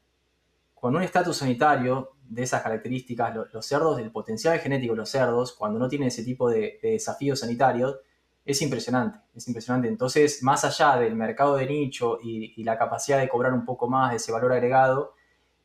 Con 0.75 0.95
un 0.95 1.03
estatus 1.03 1.39
sanitario 1.39 2.13
de 2.29 2.43
esas 2.43 2.63
características, 2.63 3.35
los, 3.53 3.67
cerdos, 3.67 3.99
el 3.99 4.11
potencial 4.11 4.59
genético 4.59 4.93
de 4.93 4.99
los 4.99 5.11
cerdos, 5.11 5.53
cuando 5.53 5.79
no 5.79 5.89
tienen 5.89 6.09
ese 6.09 6.25
tipo 6.25 6.51
de, 6.51 6.79
desafíos 6.83 7.41
sanitarios, 7.41 7.97
es 8.45 8.61
impresionante, 8.63 9.19
es 9.35 9.47
impresionante. 9.49 9.89
Entonces, 9.89 10.43
más 10.43 10.65
allá 10.65 10.97
del 10.97 11.15
mercado 11.15 11.57
de 11.57 11.67
nicho 11.67 12.19
y, 12.23 12.63
la 12.65 12.79
capacidad 12.79 13.19
de 13.19 13.29
cobrar 13.29 13.53
un 13.53 13.65
poco 13.65 13.89
más 13.89 14.11
de 14.11 14.17
ese 14.17 14.33
valor 14.33 14.53
agregado, 14.53 15.15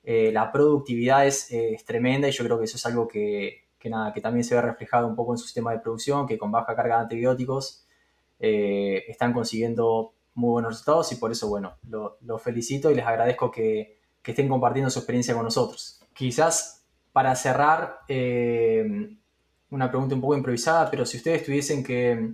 eh, 0.04 0.32
la 0.32 0.52
productividad 0.52 1.26
es, 1.26 1.52
es, 1.52 1.86
tremenda 1.86 2.28
y 2.28 2.32
yo 2.32 2.44
creo 2.44 2.60
que 2.60 2.66
eso 2.66 2.78
es 2.78 2.86
algo 2.86 3.08
que, 3.08 3.66
que, 3.80 3.90
nada, 3.90 4.14
que 4.14 4.22
también 4.22 4.44
se 4.44 4.56
ve 4.56 4.62
reflejado 4.62 5.08
un 5.08 5.16
poco 5.16 5.34
en 5.34 5.38
su 5.38 5.46
sistema 5.46 5.72
de 5.72 5.80
producción, 5.80 6.28
que 6.28 6.38
con 6.38 6.52
baja 6.52 6.76
carga 6.76 6.98
de 6.98 7.02
antibióticos 7.04 7.86
eh, 8.40 9.06
están 9.08 9.34
consiguiendo 9.34 10.14
muy 10.36 10.52
buenos 10.52 10.72
resultados 10.72 11.12
y 11.12 11.16
por 11.16 11.32
eso, 11.32 11.48
bueno, 11.48 11.78
los 12.22 12.42
felicito 12.42 12.92
y 12.92 12.96
les 12.96 13.06
agradezco 13.06 13.52
que, 13.52 14.00
estén 14.26 14.48
compartiendo 14.48 14.90
su 14.90 15.00
experiencia 15.00 15.34
con 15.34 15.44
nosotros. 15.44 16.02
Quizás 16.14 16.86
para 17.12 17.36
cerrar, 17.36 18.00
eh, 18.08 19.18
una 19.70 19.90
pregunta 19.90 20.16
un 20.16 20.22
poco 20.22 20.36
improvisada, 20.36 20.90
pero 20.90 21.06
si 21.06 21.18
ustedes 21.18 21.44
tuviesen 21.44 21.84
que 21.84 22.34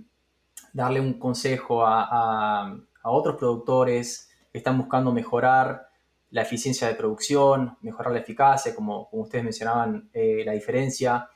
darle 0.72 1.00
un 1.00 1.14
consejo 1.14 1.84
a, 1.86 2.76
otros 3.02 3.36
productores 3.36 4.30
que 4.52 4.58
están 4.58 4.76
buscando 4.78 5.10
mejorar 5.12 5.89
la 6.30 6.42
eficiencia 6.42 6.86
de 6.88 6.94
producción, 6.94 7.76
mejorar 7.82 8.12
la 8.12 8.20
eficacia, 8.20 8.74
como, 8.74 9.08
como 9.10 9.22
ustedes 9.22 9.44
mencionaban, 9.44 10.10
eh, 10.12 10.42
la 10.44 10.52
diferencia, 10.52 11.28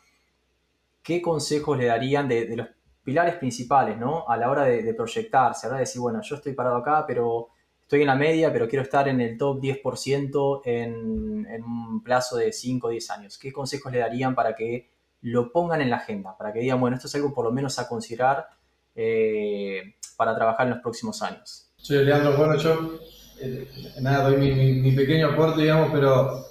¿qué 1.03 1.21
consejos 1.21 1.77
le 1.77 1.87
darían 1.87 2.29
de, 2.29 2.57
los 2.57 2.69
pilares 3.03 3.35
principales, 3.35 3.99
¿no? 3.99 4.29
A 4.29 4.37
la 4.37 4.51
hora 4.51 4.65
de, 4.65 4.95
proyectarse, 4.95 5.67
a 5.67 5.71
de 5.71 5.81
decir, 5.81 6.01
bueno, 6.01 6.21
yo 6.23 6.37
estoy 6.37 6.53
parado 6.53 6.77
acá, 6.77 7.05
pero 7.07 7.49
estoy 7.83 8.03
en 8.03 8.07
la 8.07 8.15
media, 8.15 8.53
pero 8.53 8.69
quiero 8.69 8.83
estar 8.83 9.09
en 9.09 9.21
el 9.21 9.37
top 9.37 9.61
10% 9.61 10.63
en, 10.65 11.47
en 11.47 11.65
un 11.65 12.03
plazo 12.03 12.37
de 12.37 12.53
5 12.53 12.87
o 12.87 12.91
10 12.91 13.11
años. 13.11 13.39
¿Qué 13.39 13.53
consejos 13.53 13.93
le 13.93 13.99
darían 13.99 14.35
para 14.35 14.55
que 14.55 14.89
lo 15.23 15.51
pongan 15.53 15.83
en 15.83 15.91
la 15.91 15.97
agenda? 15.97 16.37
Para 16.39 16.53
que 16.53 16.61
digan, 16.61 16.81
bueno, 16.81 16.97
esto 16.97 17.09
es 17.09 17.15
algo 17.17 17.35
por 17.35 17.45
lo 17.45 17.53
menos 17.53 17.79
a 17.79 17.89
considerar 17.89 18.49
eh, 18.95 19.97
para 20.17 20.35
trabajar 20.35 20.67
en 20.67 20.75
los 20.75 20.83
próximos 20.83 21.21
años. 21.23 21.73
Sí, 21.77 21.95
Leandro, 21.95 22.37
bueno, 22.37 22.57
yo 22.57 22.99
eh, 23.41 23.69
nada, 24.01 24.31
doy 24.31 24.37
mi, 24.37 24.93
pequeño 24.93 25.31
aporte, 25.31 25.63
digamos, 25.63 25.91
pero 25.93 26.47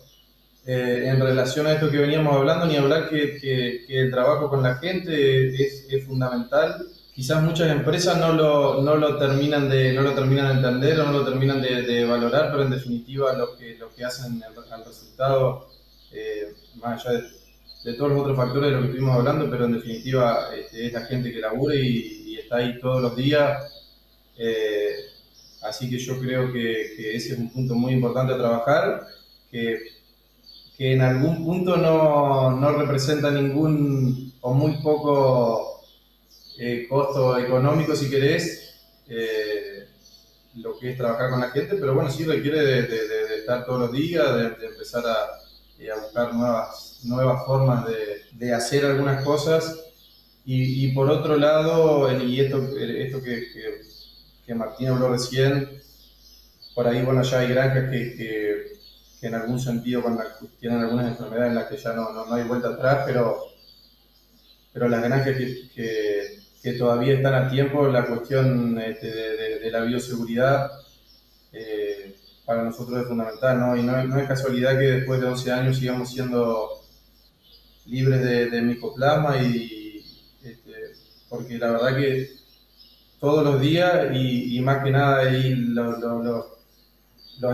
eh, 0.66 1.04
en 1.08 1.20
relación 1.20 1.68
a 1.68 1.74
esto 1.74 1.90
que 1.90 1.98
veníamos 1.98 2.36
hablando, 2.36 2.66
ni 2.66 2.76
hablar 2.76 3.10
que, 3.10 3.86
el 3.88 4.12
trabajo 4.12 4.50
con 4.50 4.64
la 4.64 4.76
gente 4.76 5.54
es, 5.56 6.06
fundamental. 6.06 6.86
Quizás 7.14 7.44
muchas 7.44 7.70
empresas 7.70 8.18
no 8.18 8.34
lo, 8.34 8.82
no 8.82 8.96
lo, 8.96 9.18
terminan, 9.18 9.70
de, 9.70 9.94
no 9.94 10.02
lo 10.02 10.14
terminan 10.14 10.48
de 10.48 10.54
entender 10.54 11.00
o 11.00 11.06
no 11.06 11.20
lo 11.20 11.26
terminan 11.26 11.62
de, 11.62 12.06
valorar, 12.06 12.52
pero 12.52 12.64
en 12.64 12.72
definitiva 12.72 13.34
lo 13.34 13.56
que, 13.58 13.76
lo 13.78 13.94
que 13.94 14.04
hacen 14.04 14.42
al 14.44 14.86
resultado, 14.86 15.68
eh, 16.12 16.54
más 16.76 17.06
allá 17.06 17.22
de, 17.84 17.94
todos 17.94 18.12
los 18.12 18.22
otros 18.22 18.38
factores 18.38 18.70
de 18.70 18.76
lo 18.76 18.82
que 18.82 18.88
estuvimos 18.88 19.16
hablando, 19.16 19.50
pero 19.50 19.66
en 19.66 19.74
definitiva 19.74 20.50
este, 20.56 20.88
es 20.88 20.94
la 20.94 21.02
gente 21.02 21.32
que 21.32 21.40
labura 21.40 21.76
y, 21.76 22.38
está 22.42 22.58
ahí 22.58 22.80
todos 22.80 23.02
los 23.02 23.16
días. 23.16 23.72
Así 25.64 25.90
que 25.90 25.98
yo 25.98 26.20
creo 26.20 26.52
que, 26.52 27.16
ese 27.16 27.34
es 27.34 27.40
un 27.40 27.52
punto 27.52 27.76
muy 27.76 27.94
importante 27.94 28.34
a 28.34 28.38
trabajar, 28.38 29.08
que 29.52 29.80
en 30.78 31.02
algún 31.02 31.44
punto 31.46 31.78
no, 31.78 32.52
no 32.60 32.72
representa 32.72 33.30
ningún 33.32 34.34
o 34.42 34.54
muy 34.54 34.82
poco 34.82 35.74
eh, 36.58 36.86
costo 36.88 37.38
económico, 37.38 37.96
si 37.96 38.10
querés, 38.10 38.76
eh, 39.08 39.88
lo 40.56 40.78
que 40.78 40.92
es 40.92 40.98
trabajar 40.98 41.32
con 41.32 41.40
la 41.40 41.50
gente, 41.50 41.76
pero 41.76 41.96
bueno, 41.96 42.12
sí 42.12 42.26
requiere 42.26 42.62
de, 42.62 43.38
estar 43.40 43.66
todos 43.66 43.80
los 43.80 43.92
días, 43.92 44.36
de, 44.36 44.66
empezar 44.68 45.04
eh, 45.80 45.90
a, 45.90 46.00
buscar 46.00 46.34
nuevas, 46.34 47.00
nuevas 47.06 47.46
formas 47.46 47.86
de, 48.38 48.54
hacer 48.54 48.86
algunas 48.86 49.24
cosas. 49.24 49.80
Y, 50.46 50.92
por 50.92 51.10
otro 51.10 51.38
lado, 51.38 52.12
y 52.22 52.42
esto, 52.42 52.78
esto 52.78 53.24
que, 53.24 53.48
Martín 54.48 54.90
habló 54.90 55.10
recién, 55.10 55.82
por 56.76 56.88
ahí, 56.88 57.02
bueno, 57.04 57.22
ya 57.24 57.40
hay 57.40 57.50
granjas 57.50 57.90
que 57.90 58.74
que 59.24 59.28
en 59.28 59.36
algún 59.36 59.58
sentido 59.58 60.04
tienen 60.60 60.82
algunas 60.82 61.08
enfermedades 61.08 61.52
en 61.52 61.56
las 61.56 61.68
que 61.70 61.78
ya 61.78 61.94
no, 61.94 62.12
no, 62.12 62.34
hay 62.34 62.44
vuelta 62.44 62.68
atrás, 62.68 63.04
pero, 63.06 63.38
pero 64.74 64.90
las 64.90 65.02
granjas 65.02 65.38
que, 65.38 66.44
que, 66.62 66.74
todavía 66.74 67.14
están 67.14 67.34
a 67.34 67.50
tiempo, 67.50 67.88
la 67.88 68.06
cuestión 68.06 68.78
este, 68.82 69.08
de, 69.08 69.72
la 69.72 69.80
bioseguridad 69.86 70.70
eh, 71.54 72.18
para 72.46 72.64
nosotros 72.64 73.00
es 73.00 73.08
fundamental, 73.08 73.60
¿no? 73.62 73.78
Y 73.78 73.84
no, 73.84 74.04
no, 74.04 74.20
es 74.20 74.28
casualidad 74.28 74.78
que 74.78 74.92
después 74.92 75.22
de 75.22 75.28
11 75.28 75.52
años 75.54 75.78
sigamos 75.78 76.12
siendo 76.12 76.84
libres 77.86 78.22
de, 78.22 78.50
de 78.50 78.62
micoplasma 78.62 79.42
y 79.42 80.04
este, 80.44 80.96
porque 81.30 81.58
la 81.58 81.72
verdad 81.72 81.96
que 81.96 82.30
todos 83.24 83.42
los 83.46 83.62
días 83.62 84.14
y, 84.14 84.60
más 84.60 84.84
que 84.84 84.92
nada 84.92 85.20
ahí 85.20 85.56
los, 85.56 85.96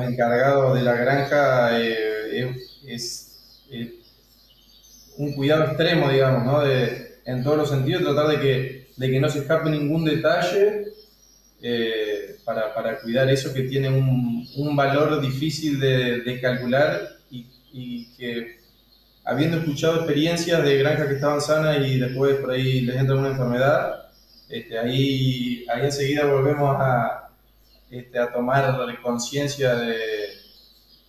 encargados 0.02 0.74
de 0.74 0.82
la 0.82 0.96
granja 0.96 1.80
eh, 1.80 2.56
es, 2.88 3.68
eh, 3.70 3.94
un 5.18 5.34
cuidado 5.34 5.66
extremo, 5.66 6.10
digamos, 6.10 6.44
¿no? 6.44 6.62
De, 6.62 7.20
en 7.24 7.44
todos 7.44 7.56
los 7.56 7.70
sentidos, 7.70 8.02
tratar 8.02 8.30
de 8.30 8.40
que, 8.40 8.88
de 8.98 9.12
que 9.12 9.20
no 9.20 9.30
se 9.30 9.40
escape 9.40 9.70
ningún 9.70 10.06
detalle 10.06 10.86
eh, 11.62 12.38
para, 12.44 12.74
para, 12.74 13.00
cuidar 13.00 13.30
eso 13.30 13.54
que 13.54 13.62
tiene 13.62 13.90
un, 13.90 14.48
un 14.58 14.76
valor 14.76 15.22
difícil 15.22 15.80
de, 15.80 16.22
de 16.22 16.42
calcular 16.42 17.00
y, 17.30 17.46
y, 17.72 18.16
que 18.18 18.58
habiendo 19.24 19.58
escuchado 19.58 19.98
experiencias 19.98 20.64
de 20.64 20.80
granjas 20.80 21.08
que 21.10 21.14
estaban 21.14 21.42
sanas 21.42 21.78
y 21.86 22.00
después 22.00 22.38
por 22.38 22.50
ahí 22.50 22.82
les 22.82 22.96
entra 22.96 23.16
una 23.16 23.30
enfermedad, 23.30 24.09
este, 24.50 24.80
ahí, 24.80 25.66
ahí 25.70 25.86
enseguida 25.86 26.26
volvemos 26.26 26.76
a, 26.80 27.30
este, 27.90 28.20
tomar 28.34 29.02
conciencia 29.02 29.76
de, 29.76 29.98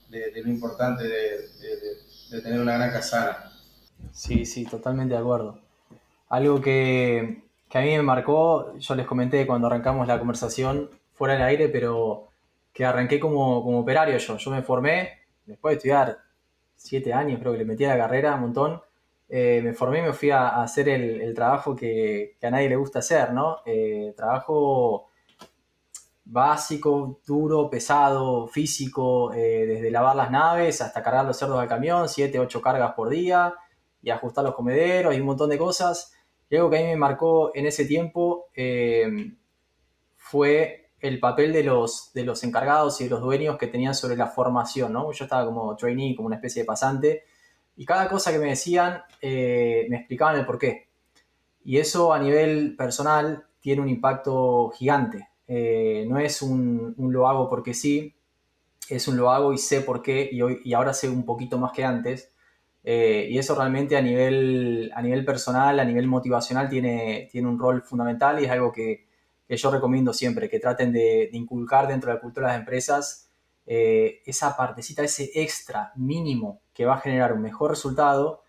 de, 0.09 0.43
lo 0.43 0.51
importante 0.51 1.05
de, 1.05 2.41
tener 2.43 2.61
una 2.61 2.77
granja 2.77 3.03
sana. 3.03 3.53
Sí, 4.13 4.45
sí, 4.45 4.65
totalmente 4.65 5.15
de 5.15 5.21
acuerdo. 5.21 5.59
Algo 6.29 6.61
que, 6.61 7.43
que, 7.69 7.79
a 7.79 7.81
mí 7.81 7.89
me 7.97 8.03
marcó, 8.03 8.79
yo 8.79 8.95
les 8.95 9.07
comenté 9.07 9.47
cuando 9.47 9.67
arrancamos 9.67 10.07
la 10.07 10.19
conversación 10.19 10.91
fuera 11.15 11.35
del 11.35 11.43
aire, 11.43 11.69
pero 11.69 12.29
que 12.73 12.85
arranqué 12.85 13.19
como, 13.19 13.63
como 13.63 13.81
operario 13.81 14.17
yo. 14.17 14.37
Yo 14.37 14.51
me 14.51 14.63
formé, 14.63 15.19
después 15.47 15.73
de 15.73 15.77
estudiar 15.77 16.19
siete 16.77 17.13
años, 17.13 17.41
creo 17.41 17.53
que 17.53 17.59
le 17.59 17.65
metí 17.65 17.85
a 17.85 17.97
la 17.97 18.05
carrera 18.05 18.35
un 18.35 18.43
montón. 18.43 18.81
Eh, 19.33 19.61
me 19.63 19.75
formé 19.75 20.01
y 20.01 20.03
me 20.03 20.13
fui 20.13 20.31
a, 20.31 20.61
hacer 20.61 20.89
el, 20.89 21.33
trabajo 21.35 21.77
que, 21.77 22.37
a 22.43 22.51
nadie 22.51 22.69
le 22.69 22.75
gusta 22.75 22.99
hacer, 22.99 23.33
¿no? 23.33 23.59
Eh, 23.65 24.13
trabajo 24.17 25.07
básico, 26.25 27.21
duro, 27.25 27.71
pesado, 27.71 28.49
físico, 28.49 29.33
eh, 29.33 29.67
desde 29.67 29.91
lavar 29.91 30.17
las 30.17 30.33
naves 30.33 30.81
hasta 30.81 31.03
cargar 31.03 31.25
los 31.25 31.37
cerdos 31.37 31.61
al 31.61 31.69
camión, 31.69 32.09
7, 32.09 32.41
8 32.41 32.61
cargas 32.61 32.93
por 32.95 33.09
día 33.09 33.55
y 34.03 34.11
ajustar 34.11 34.45
los 34.45 34.55
comederos 34.55 35.15
y 35.15 35.21
un 35.21 35.27
montón 35.27 35.49
de 35.49 35.59
cosas. 35.59 36.13
Y 36.49 36.57
algo 36.57 36.69
que 36.69 36.79
a 36.79 36.81
mí 36.81 36.87
me 36.89 36.97
marcó 36.97 37.53
en 37.55 37.67
ese 37.67 37.85
tiempo 37.85 38.49
fue 40.17 40.91
el 40.99 41.21
papel 41.21 41.53
de 41.53 41.63
los, 41.63 42.13
de 42.13 42.25
los 42.25 42.43
encargados 42.43 43.01
y 43.01 43.05
de 43.05 43.11
los 43.11 43.21
dueños 43.21 43.57
que 43.59 43.69
tenían 43.69 43.95
sobre 43.95 44.17
la 44.17 44.27
formación, 44.27 44.93
¿no? 44.93 45.13
Yo 45.13 45.25
estaba 45.25 45.47
como 45.47 45.77
trainee, 45.77 46.17
como 46.17 46.27
una 46.27 46.37
especie 46.37 46.63
de 46.63 46.67
pasante, 46.67 47.25
y 47.81 47.87
cada 47.87 48.11
cosa 48.11 48.31
que 48.31 48.39
me 48.39 48.51
decían 48.51 49.01
eh, 49.23 49.87
me 49.89 49.97
explicaban 49.97 50.37
el 50.37 50.45
porqué. 50.45 50.91
Y 51.65 51.79
eso 51.79 52.13
a 52.13 52.19
nivel 52.19 52.77
personal 52.77 53.47
tiene 53.59 53.81
un 53.81 53.89
impacto 53.89 54.71
gigante. 54.77 55.31
Eh, 55.49 56.05
no 56.07 56.19
es 56.19 56.43
un, 56.43 56.95
lo 56.99 57.27
hago 57.27 57.49
porque 57.49 57.73
sí, 57.73 58.15
es 58.91 59.09
un 59.09 59.17
lo 59.17 59.31
hago 59.31 59.55
y 59.55 59.57
sé 59.57 59.81
por 59.81 60.03
qué, 60.03 60.29
y, 60.31 60.43
hoy, 60.43 60.61
y 60.63 60.75
ahora 60.75 60.93
sé 60.93 61.09
un 61.09 61.25
poquito 61.25 61.57
más 61.59 61.73
que 61.73 61.83
antes. 61.83 62.35
Eh, 62.85 63.29
y 63.31 63.39
eso 63.39 63.55
realmente 63.55 63.97
a 63.97 64.03
nivel, 64.03 64.93
a 64.95 65.01
nivel 65.01 65.25
personal, 65.25 65.81
a 65.81 65.85
nivel 65.87 66.07
motivacional, 66.07 66.69
tiene, 66.69 67.31
tiene 67.33 67.49
un 67.49 67.59
rol 67.59 67.81
fundamental 67.81 68.43
y 68.43 68.45
es 68.45 68.51
algo 68.51 68.71
que, 68.73 69.07
que 69.49 69.57
yo 69.57 69.71
recomiendo 69.71 70.13
siempre, 70.13 70.51
que 70.51 70.61
traten 70.61 70.93
de, 70.93 71.31
inculcar 71.33 71.89
dentro 71.89 72.11
de 72.11 72.17
la 72.17 72.21
cultura 72.21 72.49
de 72.49 72.53
las 72.53 72.61
empresas 72.61 73.31
eh, 73.65 74.21
esa 74.27 74.55
partecita, 74.55 75.03
ese 75.03 75.31
extra 75.35 75.93
mínimo 75.97 76.61
que 76.81 76.87
va 76.87 76.95
a 76.95 77.01
generar 77.01 77.35
un 77.35 77.43
mejor 77.43 77.69
resultado 77.69 78.43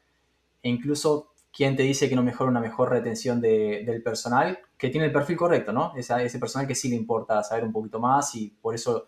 e 0.64 0.70
incluso 0.70 1.34
quien 1.52 1.76
te 1.76 1.84
dice 1.84 2.08
que 2.08 2.16
no 2.16 2.24
mejora 2.24 2.50
una 2.50 2.62
mejor 2.62 2.90
retención 2.90 3.42
del 3.42 4.02
personal, 4.02 4.58
que 4.78 4.88
tiene 4.88 5.08
el 5.08 5.12
perfil 5.12 5.36
correcto, 5.36 5.74
¿no? 5.74 5.92
ese 5.98 6.40
personal 6.40 6.66
que 6.66 6.74
sí 6.74 6.88
le 6.88 6.96
importa 6.96 7.44
saber 7.44 7.66
un 7.66 7.74
poquito 7.74 8.00
más 8.00 8.34
y 8.36 8.48
por 8.62 8.74
eso 8.74 9.08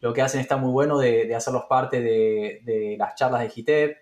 lo 0.00 0.12
que 0.12 0.20
hacen 0.20 0.42
está 0.42 0.58
muy 0.58 0.70
bueno 0.70 0.98
de, 0.98 1.34
hacerlos 1.34 1.62
parte 1.66 2.02
de, 2.02 2.94
las 2.98 3.14
charlas 3.14 3.40
de 3.40 3.48
GITEP, 3.48 3.96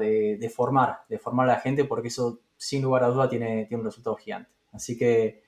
de, 0.00 0.52
formar, 0.52 1.04
de 1.08 1.20
formar 1.20 1.48
a 1.48 1.52
la 1.52 1.60
gente, 1.60 1.84
porque 1.84 2.08
eso 2.08 2.40
sin 2.56 2.82
lugar 2.82 3.04
a 3.04 3.10
duda 3.10 3.28
tiene, 3.28 3.66
tiene 3.66 3.82
un 3.82 3.86
resultado 3.86 4.16
gigante. 4.16 4.50
Así 4.72 4.98
que 4.98 5.44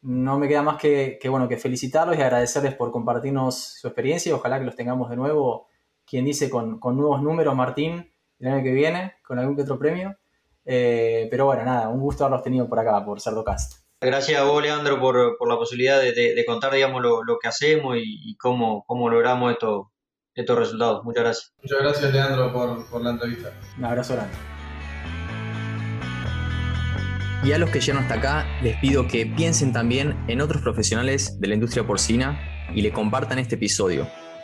no 0.00 0.38
me 0.38 0.48
queda 0.48 0.62
más 0.62 0.78
que, 0.78 1.18
bueno, 1.28 1.48
que 1.48 1.58
felicitarlos 1.58 2.16
y 2.16 2.22
agradecerles 2.22 2.74
por 2.74 2.90
compartirnos 2.90 3.58
su 3.78 3.88
experiencia 3.88 4.30
y 4.30 4.32
ojalá 4.32 4.58
que 4.58 4.64
los 4.64 4.74
tengamos 4.74 5.10
de 5.10 5.16
nuevo, 5.16 5.68
quien 6.06 6.24
dice, 6.24 6.50
con, 6.50 6.78
nuevos 6.80 7.22
números, 7.22 7.54
Martín, 7.54 8.12
el 8.38 8.48
año 8.48 8.62
que 8.62 8.72
viene, 8.72 9.14
con 9.26 9.38
algún 9.38 9.56
que 9.56 9.62
otro 9.62 9.78
premio. 9.78 10.16
Eh, 10.64 11.28
pero 11.30 11.46
bueno, 11.46 11.64
nada, 11.64 11.88
un 11.88 12.00
gusto 12.00 12.24
haberlos 12.24 12.42
tenido 12.42 12.68
por 12.68 12.78
acá, 12.78 13.04
por 13.04 13.20
Cerdocast. 13.20 13.84
Gracias 14.00 14.40
a 14.40 14.44
vos, 14.44 14.62
Leandro, 14.62 15.00
por, 15.00 15.48
la 15.48 15.56
posibilidad 15.56 16.00
de, 16.00 16.44
contar, 16.46 16.72
digamos, 16.72 17.02
lo, 17.02 17.38
que 17.40 17.48
hacemos 17.48 17.96
y, 17.98 18.36
cómo, 18.36 18.84
cómo 18.86 19.08
logramos 19.08 19.52
estos 19.52 19.86
estos 20.34 20.58
resultados. 20.58 21.04
Muchas 21.04 21.22
gracias. 21.22 21.54
Muchas 21.62 21.78
gracias, 21.80 22.12
Leandro, 22.12 22.52
por, 22.52 22.88
por 22.90 23.02
la 23.02 23.10
entrevista. 23.10 23.52
Un 23.78 23.84
abrazo 23.84 24.14
grande. 24.14 24.34
Y 27.44 27.52
a 27.52 27.58
los 27.58 27.70
que 27.70 27.80
llegan 27.80 28.02
hasta 28.02 28.14
acá, 28.14 28.46
les 28.62 28.76
pido 28.78 29.06
que 29.06 29.26
piensen 29.26 29.72
también 29.72 30.16
en 30.28 30.40
otros 30.40 30.62
profesionales 30.62 31.38
de 31.40 31.48
la 31.48 31.54
industria 31.54 31.86
porcina 31.86 32.40
y 32.74 32.80
le 32.80 32.90
compartan 32.90 33.38
este 33.38 33.56
episodio, 33.56 34.08